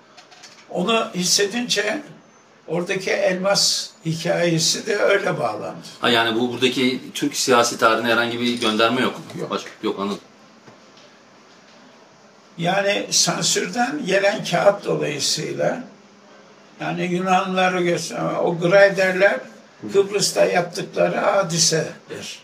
Onu 0.71 1.07
hissedince 1.15 2.03
oradaki 2.67 3.11
elmas 3.11 3.91
hikayesi 4.07 4.87
de 4.87 4.97
öyle 4.97 5.39
bağlandı. 5.39 5.87
ha, 6.01 6.09
yani 6.09 6.41
bu 6.41 6.53
buradaki 6.53 7.01
Türk 7.15 7.37
siyasi 7.37 7.79
tarihine 7.79 8.13
herhangi 8.13 8.41
bir 8.41 8.61
gönderme 8.61 9.01
yok. 9.01 9.21
Yok. 9.41 9.51
Başka, 9.51 9.71
yok 9.83 10.01
anladım. 10.01 10.21
Yani 12.59 13.07
sansürden 13.11 14.07
gelen 14.07 14.45
kağıt 14.45 14.85
dolayısıyla 14.85 15.85
yani 16.81 17.05
Yunanlıları 17.05 17.83
göster 17.83 18.19
o 18.43 18.59
Graiderler 18.59 19.41
Kıbrıs'ta 19.93 20.45
yaptıkları 20.45 21.17
hadisedir. 21.17 22.43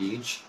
İlginç. 0.00 0.40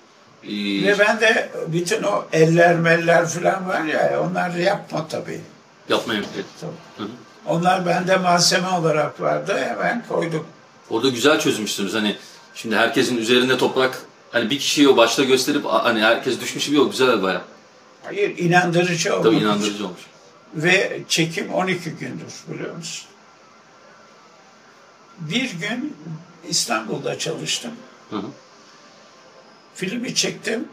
Ee, 0.43 0.83
Ve 0.87 0.99
ben 0.99 1.19
de 1.21 1.49
bütün 1.67 2.03
o 2.03 2.25
eller 2.33 2.75
meller 2.75 3.27
falan 3.27 3.67
var 3.67 3.83
ya 3.83 4.21
onları 4.23 4.61
yapma 4.61 5.07
tabii. 5.07 5.41
yapmayın. 5.89 6.25
Tabii. 6.61 6.71
Hı 6.97 7.03
hı. 7.03 7.07
Onlar 7.45 7.85
bende 7.85 8.17
malzeme 8.17 8.67
olarak 8.69 9.21
vardı 9.21 9.57
hemen 9.69 10.05
koydum. 10.09 10.45
Orada 10.89 11.09
güzel 11.09 11.39
çözmüşsünüz. 11.39 11.93
Hani 11.93 12.15
şimdi 12.55 12.75
herkesin 12.75 13.17
üzerinde 13.17 13.57
toprak 13.57 14.01
hani 14.31 14.49
bir 14.49 14.59
kişiyi 14.59 14.89
o 14.89 14.97
başta 14.97 15.23
gösterip 15.23 15.65
hani 15.65 16.01
herkes 16.01 16.41
düşmüş 16.41 16.65
gibi 16.67 16.79
o 16.79 16.89
güzel 16.89 17.23
baya. 17.23 17.41
Hayır 18.03 18.37
inandırıcı 18.37 19.13
olmuş. 19.15 19.25
Tabii 19.25 19.35
inandırıcı 19.35 19.85
olmuş. 19.85 20.01
Ve 20.55 20.99
çekim 21.07 21.53
12 21.53 21.89
gündür 21.89 22.33
biliyor 22.47 22.75
musun? 22.75 23.05
Bir 25.19 25.51
gün 25.51 25.97
İstanbul'da 26.49 27.19
çalıştım. 27.19 27.71
Hı 28.09 28.15
hı. 28.17 28.25
Filmi 29.79 30.15
çektim. 30.15 30.67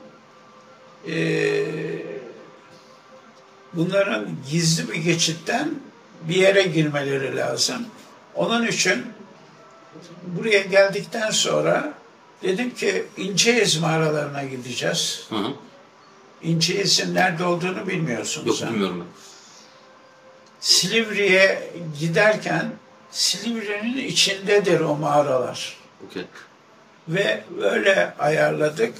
Ee, 1.08 1.64
bunların 3.72 4.28
gizli 4.50 4.88
bir 4.92 4.94
geçitten 4.94 5.70
bir 6.22 6.34
yere 6.34 6.62
girmeleri 6.62 7.36
lazım. 7.36 7.86
Onun 8.34 8.66
için 8.66 9.06
buraya 10.26 10.60
geldikten 10.60 11.30
sonra 11.30 11.94
dedim 12.42 12.74
ki 12.74 13.04
İnceyiz 13.16 13.80
mağaralarına 13.80 14.44
gideceğiz. 14.44 15.26
Hı 15.28 15.36
hı. 15.36 15.52
İnceyiz 16.42 17.08
nerede 17.12 17.44
olduğunu 17.44 17.88
bilmiyorsun 17.88 18.46
Yok 18.46 18.56
sen. 18.56 18.72
bilmiyorum 18.72 19.00
ben. 19.00 19.20
Silivri'ye 20.60 21.70
giderken 22.00 22.72
Silivri'nin 23.10 23.96
içindedir 23.96 24.80
o 24.80 24.96
mağaralar. 24.96 25.76
Okey. 26.06 26.24
Ve 27.08 27.44
öyle 27.62 28.14
ayarladık. 28.18 28.94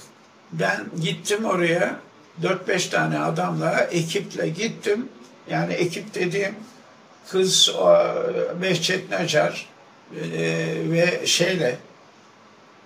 Ben 0.51 0.85
gittim 1.01 1.45
oraya 1.45 1.95
4-5 2.41 2.89
tane 2.89 3.19
adamla, 3.19 3.79
ekiple 3.79 4.49
gittim. 4.49 5.09
Yani 5.49 5.73
ekip 5.73 6.15
dediğim 6.15 6.55
kız 7.29 7.75
Behçet 8.61 9.11
Nacar 9.11 9.69
e, 10.15 10.21
ve 10.91 11.27
şeyle 11.27 11.77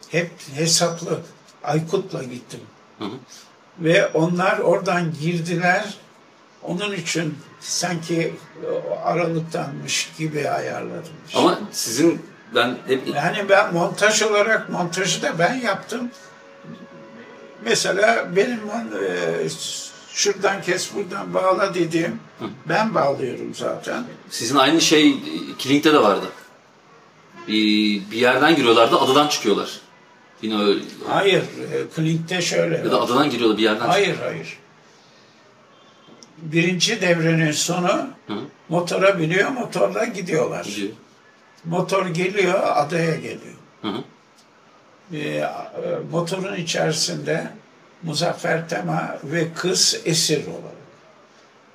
hep 0.10 0.32
hesaplı 0.56 1.20
Aykut'la 1.64 2.24
gittim. 2.24 2.60
Hı 3.00 3.06
hı. 3.06 3.12
Ve 3.80 4.08
onlar 4.08 4.58
oradan 4.58 5.14
girdiler. 5.22 5.98
Onun 6.64 6.96
için 6.96 7.38
sanki 7.60 8.34
aralıktanmış 9.04 10.12
gibi 10.18 10.50
ayarladım. 10.50 11.14
Ama 11.34 11.60
sizin 11.72 12.22
ben 12.56 12.78
hep 12.88 13.08
Yani 13.16 13.50
ben 13.50 13.74
montaj 13.74 14.22
olarak 14.22 14.70
montajı 14.70 15.22
da 15.22 15.40
ben 15.40 15.54
yaptım. 15.54 16.12
Mesela 17.66 18.36
benim 18.36 18.60
e, 19.04 19.50
şuradan 20.14 20.62
kes 20.62 20.96
buradan 20.96 21.34
bağla 21.34 21.74
dediğim 21.74 22.20
ben 22.70 22.96
bağlıyorum 22.96 23.56
zaten. 23.56 24.04
sizin 24.30 24.56
aynı 24.56 24.82
şey 24.82 25.16
Killing'de 25.58 25.94
de 25.94 26.02
vardı. 26.04 26.26
Bir, 27.48 28.12
bir 28.12 28.18
yerden 28.18 28.56
giriyorlardı 28.56 29.00
adadan 29.00 29.28
çıkıyorlar. 29.28 29.82
Yine 30.42 30.64
öyle. 30.64 30.82
Hayır, 31.08 31.42
e, 31.42 31.88
Klink'te 31.96 32.42
şöyle. 32.42 32.78
Ya 32.78 32.92
da 32.92 33.02
adadan 33.02 33.30
giriyorlar 33.30 33.58
bir 33.58 33.64
yerden. 33.64 33.88
Hayır, 33.88 34.16
hayır. 34.24 34.58
Birinci 36.38 37.02
devrenin 37.02 37.52
sonu 37.52 38.08
Hı. 38.28 38.34
motora 38.70 39.20
biniyor, 39.20 39.50
motorla 39.50 40.06
gidiyorlar. 40.06 40.66
Gidiyor. 40.66 40.90
Motor 41.66 42.06
geliyor, 42.08 42.60
adaya 42.64 43.16
geliyor. 43.16 43.56
Hı 43.82 43.88
hı. 43.88 44.04
e, 45.14 45.18
e, 45.18 45.48
motorun 46.12 46.56
içerisinde 46.56 47.48
Muzaffer 48.04 48.70
Tema 48.70 49.18
ve 49.24 49.54
kız 49.54 50.02
esir 50.06 50.48
olarak 50.48 50.82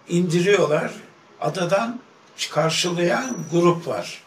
indiriyorlar. 0.09 0.91
Adadan 1.41 2.01
karşılayan 2.51 3.37
grup 3.53 3.87
var. 3.89 4.23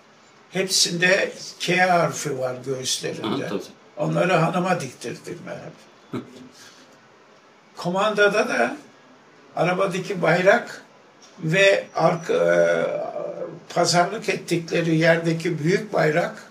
Hepsinde 0.51 1.31
K 1.59 1.89
harfi 1.89 2.39
var 2.39 2.55
göğüslerinde. 2.65 3.45
Hı, 3.45 3.49
tabii. 3.49 3.61
Onları 3.97 4.33
hanıma 4.33 4.81
diktirdim 4.81 5.39
ben 5.47 5.55
hep. 5.55 6.23
Komandada 7.77 8.49
da 8.49 8.77
arabadaki 9.55 10.21
bayrak 10.21 10.85
ve 11.43 11.87
arka, 11.95 12.33
e, 12.33 12.49
pazarlık 13.73 14.29
ettikleri 14.29 14.95
yerdeki 14.95 15.63
büyük 15.63 15.93
bayrak 15.93 16.43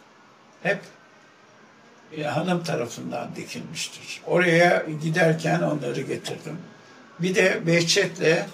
hep 0.63 0.81
e, 2.17 2.23
hanım 2.23 2.65
tarafından 2.65 3.29
dikilmiştir. 3.37 4.21
Oraya 4.27 4.85
giderken 5.03 5.61
onları 5.61 6.01
getirdim. 6.01 6.59
Bir 7.19 7.35
de 7.35 7.67
Behçet'le 7.67 8.47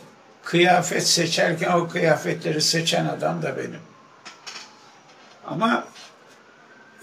kıyafet 0.44 1.06
seçerken 1.06 1.72
o 1.72 1.88
kıyafetleri 1.88 2.60
seçen 2.60 3.06
adam 3.06 3.42
da 3.42 3.56
benim. 3.56 3.80
Ama 5.46 5.84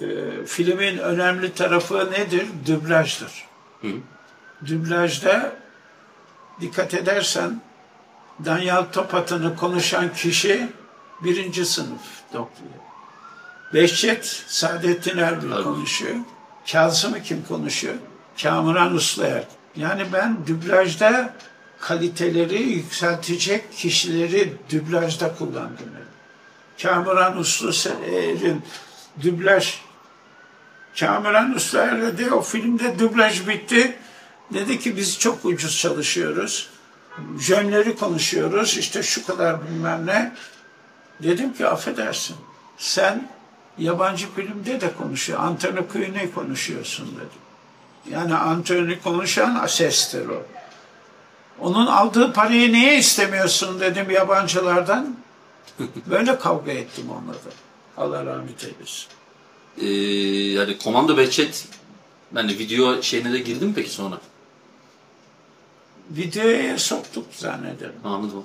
e, 0.02 0.06
filmin 0.46 0.98
önemli 0.98 1.54
tarafı 1.54 2.12
nedir? 2.12 2.48
Dublajdır. 2.68 3.46
Hı. 3.82 3.88
Dublajda 4.68 5.52
dikkat 6.62 6.94
edersen 6.94 7.62
Danyal 8.46 8.84
Topat'ını 8.84 9.56
konuşan 9.56 10.14
kişi 10.14 10.68
birinci 11.24 11.66
sınıf 11.66 12.02
doktor. 12.34 12.66
Behçet 13.74 14.44
Saadettin 14.48 15.18
Erbil 15.18 15.52
Tabii. 15.52 15.64
konuşuyor. 15.64 16.16
Kazım'ı 16.72 17.24
kim 17.24 17.46
konuşuyor? 17.48 17.96
Kamuran 18.42 18.94
Uslayer. 18.96 19.44
Yani 19.76 20.06
ben 20.14 20.38
dublajda 20.48 21.34
kaliteleri 21.80 22.62
yükseltecek 22.62 23.74
kişileri 23.74 24.54
dublajda 24.72 25.36
kullandım. 25.36 25.92
Kamuran 26.82 27.38
Usluer'in 27.38 28.62
dublaj 29.24 29.76
Kamuran 31.00 31.56
Usluer 31.56 32.18
de 32.18 32.32
o 32.32 32.42
filmde 32.42 33.00
dublaj 33.00 33.48
bitti. 33.48 33.98
Dedi 34.54 34.80
ki 34.80 34.98
biz 34.98 35.20
çok 35.20 35.46
ucuz 35.46 35.78
çalışıyoruz. 35.78 36.70
Jönleri 37.40 37.96
konuşuyoruz. 37.96 38.78
işte 38.78 39.04
şu 39.04 39.26
kadar 39.26 39.68
bilmem 39.68 40.06
ne. 40.06 40.34
Dedim 41.24 41.54
ki 41.54 41.68
affedersin. 41.68 42.36
Sen 42.78 43.30
yabancı 43.78 44.34
filmde 44.36 44.82
de 44.82 44.94
konuşuyor. 44.94 45.40
Anthony 45.40 45.88
Quinn'e 45.94 46.32
konuşuyorsun 46.32 47.08
dedim. 47.16 47.42
Yani 48.12 48.36
Anthony 48.36 49.00
konuşan 49.00 49.66
sestir 49.68 50.28
o. 50.28 50.46
Onun 51.60 51.88
aldığı 51.88 52.34
parayı 52.34 52.74
niye 52.74 52.98
istemiyorsun 52.98 53.80
dedim 53.80 54.12
yabancılardan. 54.12 55.16
Böyle 56.06 56.40
kavga 56.40 56.72
ettim 56.72 57.06
onunla 57.10 57.34
da. 57.34 57.52
Allah 57.98 58.26
rahmet 58.26 58.64
eylesin. 58.64 59.08
Ee, 59.82 59.88
yani 60.60 60.78
Komando 60.78 61.18
Behçet 61.18 61.68
ben 62.32 62.50
de 62.50 62.54
video 62.54 63.02
şeyine 63.02 63.34
de 63.34 63.40
girdim 63.40 63.74
peki 63.76 63.90
sonra? 63.90 64.18
Videoya 66.10 66.78
soktuk 66.78 67.26
zannederim. 67.32 67.96
Anladım. 68.04 68.44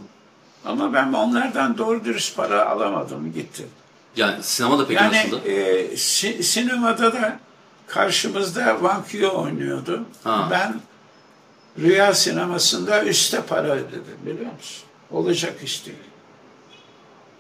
Ama 0.64 0.92
ben 0.94 1.12
onlardan 1.12 1.78
doğru 1.78 2.04
dürüst 2.04 2.36
para 2.36 2.68
alamadım 2.70 3.32
gitti. 3.32 3.66
Yani 4.16 4.42
sinemada 4.42 4.86
peki 4.86 5.02
Yani 5.02 5.16
nasıldı? 5.16 5.48
e, 5.50 5.96
si- 5.96 6.42
sinemada 6.42 7.12
da 7.12 7.38
karşımızda 7.86 8.82
Vankyo 8.82 9.42
oynuyordu. 9.42 10.04
Ha. 10.24 10.48
Ben 10.50 10.80
Rüya 11.78 12.14
sinemasında 12.14 13.04
üste 13.04 13.40
para 13.42 13.68
ödedim 13.68 14.04
biliyor 14.26 14.52
musun? 14.52 14.82
Olacak 15.10 15.54
iş 15.64 15.86
değil. 15.86 15.98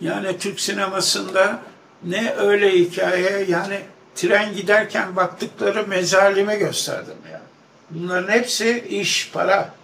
Yani 0.00 0.38
Türk 0.38 0.60
sinemasında 0.60 1.58
ne 2.04 2.34
öyle 2.34 2.72
hikaye 2.78 3.44
yani 3.48 3.80
tren 4.14 4.54
giderken 4.54 5.16
baktıkları 5.16 5.86
mezalime 5.86 6.56
gösterdim 6.56 7.16
yani. 7.32 7.42
Bunların 7.90 8.28
hepsi 8.32 8.84
iş, 8.90 9.30
para. 9.32 9.74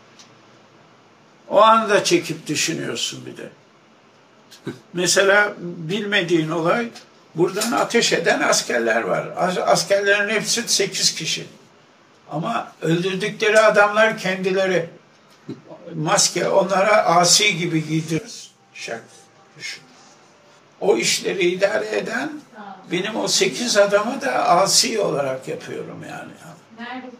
O 1.53 1.61
anda 1.62 2.05
çekip 2.05 2.47
düşünüyorsun 2.47 3.27
bir 3.27 3.37
de. 3.37 3.49
Mesela 4.93 5.55
bilmediğin 5.59 6.51
olay 6.51 6.88
buradan 7.35 7.73
ateş 7.73 8.12
eden 8.12 8.41
askerler 8.41 9.03
var. 9.03 9.29
As- 9.37 9.59
Askerlerin 9.59 10.29
hepsi 10.29 10.62
8 10.69 11.15
kişi. 11.15 11.45
Ama 12.31 12.73
öldürdükleri 12.83 13.61
adamlar 13.61 14.19
kendileri. 14.19 14.88
Maske 15.95 16.49
onlara 16.49 16.97
asi 17.05 17.57
gibi 17.57 17.88
giydiriyoruz. 17.88 18.51
Şak. 18.75 19.03
düşün. 19.59 19.83
O 20.81 20.97
işleri 20.97 21.49
idare 21.51 21.97
eden 21.99 22.33
benim 22.93 23.17
o 23.17 23.29
8 23.29 23.77
adamı 23.77 24.21
da 24.21 24.49
asi 24.49 25.01
olarak 25.01 25.49
yapıyorum 25.49 26.05
yani. 26.11 26.33
Neredesin? 26.79 27.19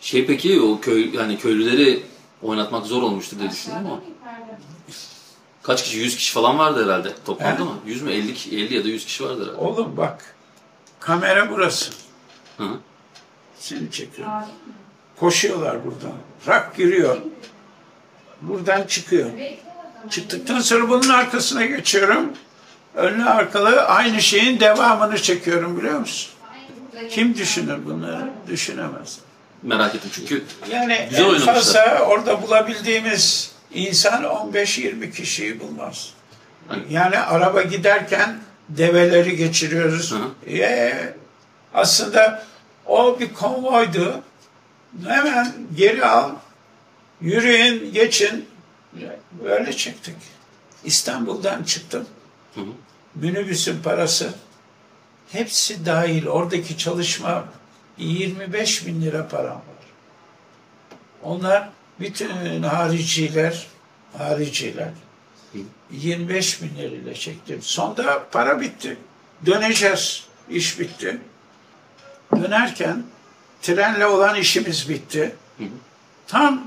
Şey 0.00 0.26
peki 0.26 0.60
o 0.60 0.80
köy 0.80 1.14
yani 1.14 1.38
köylüleri 1.38 2.02
oynatmak 2.44 2.86
zor 2.86 3.02
olmuştu 3.02 3.36
diye 3.38 3.50
düşündüm 3.50 3.78
ama 3.78 4.00
kaç 5.62 5.84
kişi? 5.84 5.98
100 5.98 6.16
kişi 6.16 6.32
falan 6.32 6.58
vardı 6.58 6.84
herhalde 6.84 7.12
toplamda 7.24 7.60
He? 7.60 7.64
mı? 7.64 7.78
100 7.86 8.02
mü? 8.02 8.12
50, 8.12 8.34
ki- 8.34 8.56
50 8.58 8.74
ya 8.74 8.84
da 8.84 8.88
100 8.88 9.04
kişi 9.06 9.24
vardı 9.24 9.42
herhalde. 9.42 9.56
Oğlum 9.56 9.96
bak. 9.96 10.34
Kamera 11.00 11.50
burası. 11.50 11.90
Hı. 12.58 12.68
Seni 13.58 13.90
çekiyorum. 13.90 14.34
Koşuyorlar 15.20 15.84
buradan. 15.84 16.12
Rak 16.48 16.76
giriyor. 16.76 17.16
Buradan 18.42 18.82
çıkıyor. 18.82 19.30
Çıktıktan 20.10 20.60
sonra 20.60 20.88
bunun 20.88 21.08
arkasına 21.08 21.64
geçiyorum. 21.66 22.32
Önlü 22.94 23.24
arkalı 23.24 23.80
aynı 23.82 24.22
şeyin 24.22 24.60
devamını 24.60 25.22
çekiyorum 25.22 25.78
biliyor 25.78 25.98
musun? 26.00 26.30
Kim 27.10 27.34
düşünür 27.34 27.86
bunları? 27.86 28.30
Düşünemez. 28.48 29.18
Merak 29.64 29.94
ettim 29.94 30.10
çünkü 30.14 30.44
Yani 30.70 31.06
Güzel 31.10 31.24
en 31.34 31.38
fazla 31.38 31.98
orada 32.00 32.42
bulabildiğimiz 32.42 33.52
insan 33.74 34.24
15-20 34.24 35.12
kişiyi 35.12 35.60
bulmaz. 35.60 36.10
Hani- 36.68 36.82
Yani 36.90 37.18
araba 37.18 37.62
giderken 37.62 38.38
develeri 38.68 39.36
geçiriyoruz. 39.36 40.12
Hı 40.12 40.50
Ee, 40.50 41.14
aslında 41.74 42.44
o 42.86 43.20
bir 43.20 43.34
konvoydu. 43.34 44.22
Hemen 45.06 45.52
geri 45.76 46.04
al, 46.04 46.30
yürüyün, 47.20 47.92
geçin. 47.92 48.48
Böyle 49.44 49.72
çıktık. 49.72 50.16
İstanbul'dan 50.84 51.62
çıktım. 51.62 52.06
Hı 52.54 52.60
hı. 52.60 52.64
Minibüsün 53.14 53.82
parası 53.82 54.30
hepsi 55.32 55.86
dahil. 55.86 56.26
Oradaki 56.26 56.78
çalışma 56.78 57.44
25 57.98 58.86
bin 58.86 59.02
lira 59.02 59.28
param 59.28 59.46
var. 59.46 59.84
Onlar 61.22 61.68
bütün 62.00 62.62
hariciler, 62.62 63.66
hariciler 64.18 64.90
25 65.90 66.62
bin 66.62 66.76
lirayla 66.78 67.14
çektim. 67.14 67.62
Sonda 67.62 68.26
para 68.32 68.60
bitti. 68.60 68.96
Döneceğiz. 69.46 70.24
İş 70.50 70.80
bitti. 70.80 71.20
Dönerken 72.36 73.02
trenle 73.62 74.06
olan 74.06 74.36
işimiz 74.36 74.88
bitti. 74.88 75.36
Tam 76.26 76.66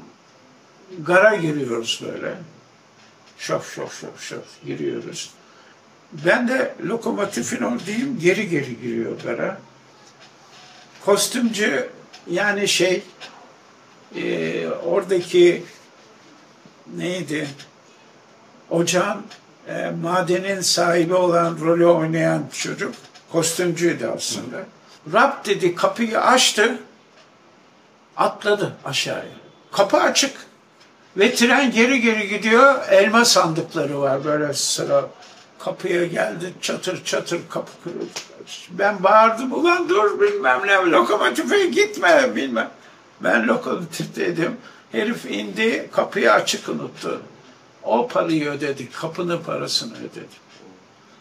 gara 0.99 1.35
giriyoruz 1.35 2.01
böyle. 2.05 2.35
Şof 3.37 3.75
şof 3.75 4.01
şof 4.01 4.21
şof 4.21 4.65
giriyoruz. 4.65 5.31
Ben 6.11 6.47
de 6.47 6.75
lokomotifin 6.85 7.61
oradayım, 7.63 8.19
geri 8.19 8.49
geri 8.49 8.81
giriyor 8.81 9.21
gara. 9.21 9.57
Kostümcü 11.07 11.89
yani 12.29 12.67
şey 12.67 13.03
e, 14.15 14.67
oradaki 14.67 15.63
neydi? 16.95 17.47
Ocağın 18.69 19.21
e, 19.67 19.91
madenin 20.01 20.61
sahibi 20.61 21.13
olan 21.13 21.57
rolü 21.61 21.85
oynayan 21.85 22.43
çocuk 22.53 22.95
kostümcüydü 23.31 24.07
aslında. 24.17 24.57
Rab 25.13 25.45
dedi 25.45 25.75
kapıyı 25.75 26.21
açtı 26.21 26.77
atladı 28.17 28.73
aşağıya. 28.85 29.37
Kapı 29.71 29.97
açık 29.97 30.37
ve 31.17 31.35
tren 31.35 31.71
geri 31.71 32.01
geri 32.01 32.27
gidiyor. 32.27 32.87
Elma 32.89 33.25
sandıkları 33.25 34.01
var 34.01 34.25
böyle 34.25 34.53
sıra. 34.53 35.05
Kapıya 35.59 36.05
geldi 36.05 36.53
çatır 36.61 37.03
çatır 37.03 37.39
kapı 37.49 37.71
kırıldı. 37.83 38.09
Ben 38.69 39.03
bağırdım 39.03 39.53
ulan 39.53 39.89
dur 39.89 40.21
bilmem 40.21 40.61
ne 40.67 40.73
lokomotife 40.73 41.65
gitme 41.65 42.35
bilmem. 42.35 42.69
Ben 43.21 43.47
lokomotifteydim. 43.47 44.57
Herif 44.91 45.25
indi 45.25 45.89
kapıyı 45.91 46.33
açık 46.33 46.69
unuttu. 46.69 47.21
O 47.83 48.07
parayı 48.07 48.49
ödedik. 48.49 48.95
Kapının 48.95 49.43
parasını 49.43 49.93
ödedik. 49.97 50.47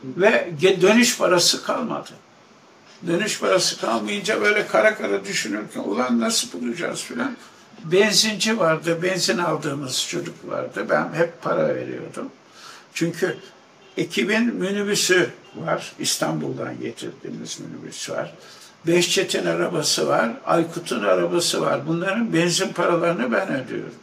Ve 0.05 0.53
dönüş 0.81 1.19
parası 1.19 1.65
kalmadı. 1.65 2.11
Dönüş 3.07 3.41
parası 3.41 3.81
kalmayınca 3.81 4.41
böyle 4.41 4.67
kara 4.67 4.95
kara 4.95 5.25
düşünürken 5.25 5.81
ulan 5.81 6.21
nasıl 6.21 6.53
bulacağız 6.53 7.03
filan. 7.03 7.37
Benzinci 7.85 8.59
vardı, 8.59 9.03
benzin 9.03 9.39
aldığımız 9.39 10.07
çocuk 10.09 10.35
vardı. 10.49 10.87
Ben 10.91 11.13
hep 11.15 11.43
para 11.43 11.75
veriyordum. 11.75 12.31
Çünkü 12.95 13.37
ekibin 13.97 14.55
minibüsü 14.55 15.31
var. 15.57 15.93
İstanbul'dan 15.99 16.81
getirdiğimiz 16.81 17.61
minibüs 17.61 18.11
var. 18.11 18.35
Behçet'in 18.87 19.47
arabası 19.47 20.09
var. 20.09 20.31
Aykut'un 20.45 21.05
arabası 21.05 21.61
var. 21.61 21.87
Bunların 21.87 22.33
benzin 22.33 22.69
paralarını 22.69 23.33
ben 23.33 23.55
ödüyorum. 23.55 23.95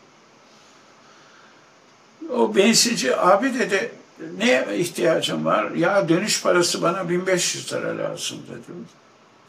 O 2.30 2.56
benzinci 2.56 3.18
abi 3.18 3.54
dedi 3.54 3.92
ne 4.38 4.68
ihtiyacım 4.76 5.46
var? 5.46 5.72
Ya 5.72 6.10
dönüş 6.10 6.44
parası 6.44 6.82
bana 6.82 7.10
1500 7.10 7.74
lira 7.74 7.98
lazım 7.98 8.38
dedim. 8.50 8.88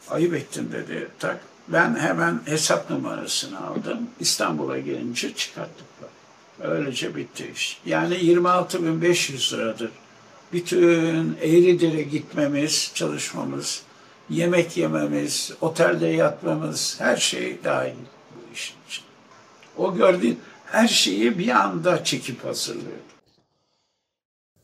Ayıp 0.09 0.33
ettin 0.33 0.71
dedi. 0.71 1.07
Tak. 1.19 1.39
Ben 1.67 1.95
hemen 1.95 2.39
hesap 2.45 2.89
numarasını 2.89 3.67
aldım. 3.67 3.97
İstanbul'a 4.19 4.79
gelince 4.79 5.33
çıkarttık. 5.33 5.85
Öylece 6.61 7.15
bitti 7.15 7.51
iş. 7.55 7.81
Yani 7.85 8.15
26.500 8.15 9.57
liradır. 9.57 9.91
Bütün 10.55 11.37
Eğridir'e 11.41 12.01
gitmemiz, 12.01 12.91
çalışmamız, 12.95 13.81
yemek 14.29 14.77
yememiz, 14.77 15.51
otelde 15.61 16.07
yatmamız, 16.07 16.95
her 16.99 17.17
şey 17.17 17.57
dahil 17.63 17.95
bu 18.35 18.53
işin 18.53 18.75
için. 18.87 19.03
O 19.77 19.95
gördüğün 19.95 20.39
her 20.65 20.87
şeyi 20.87 21.39
bir 21.39 21.49
anda 21.49 22.03
çekip 22.03 22.45
hazırlıyor. 22.45 22.97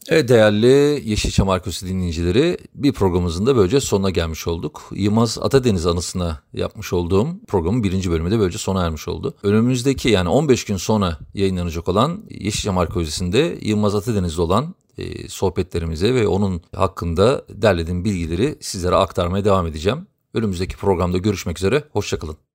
Evet 0.10 0.30
değerli 0.30 1.02
Yeşilçam 1.10 1.50
Arkosu 1.50 1.88
dinleyicileri 1.88 2.58
bir 2.76 2.94
programımızın 2.94 3.46
da 3.46 3.56
böylece 3.56 3.80
sonuna 3.80 4.10
gelmiş 4.10 4.48
olduk. 4.48 4.90
Yılmaz 4.92 5.38
Atadeniz 5.42 5.88
anısına 5.88 6.42
yapmış 6.54 6.94
olduğum 6.94 7.28
programın 7.48 7.84
birinci 7.84 8.12
bölümü 8.12 8.32
de 8.32 8.40
böylece 8.40 8.58
sona 8.58 8.86
ermiş 8.86 9.08
oldu. 9.08 9.34
Önümüzdeki 9.44 10.10
yani 10.10 10.30
15 10.30 10.66
gün 10.66 10.78
sonra 10.78 11.18
yayınlanacak 11.34 11.88
olan 11.88 12.24
Yeşilçam 12.30 12.78
Arkeolojisi'nde 12.78 13.58
Yılmaz 13.62 13.96
Atadeniz'de 13.96 14.42
olan 14.42 14.76
e, 15.02 15.28
sohbetlerimize 15.28 16.14
ve 16.14 16.28
onun 16.28 16.62
hakkında 16.76 17.46
derlediğim 17.50 18.06
bilgileri 18.06 18.58
sizlere 18.62 18.96
aktarmaya 18.96 19.46
devam 19.46 19.68
edeceğim. 19.68 20.08
Önümüzdeki 20.34 20.78
programda 20.78 21.18
görüşmek 21.18 21.58
üzere, 21.58 21.84
hoşçakalın. 21.92 22.51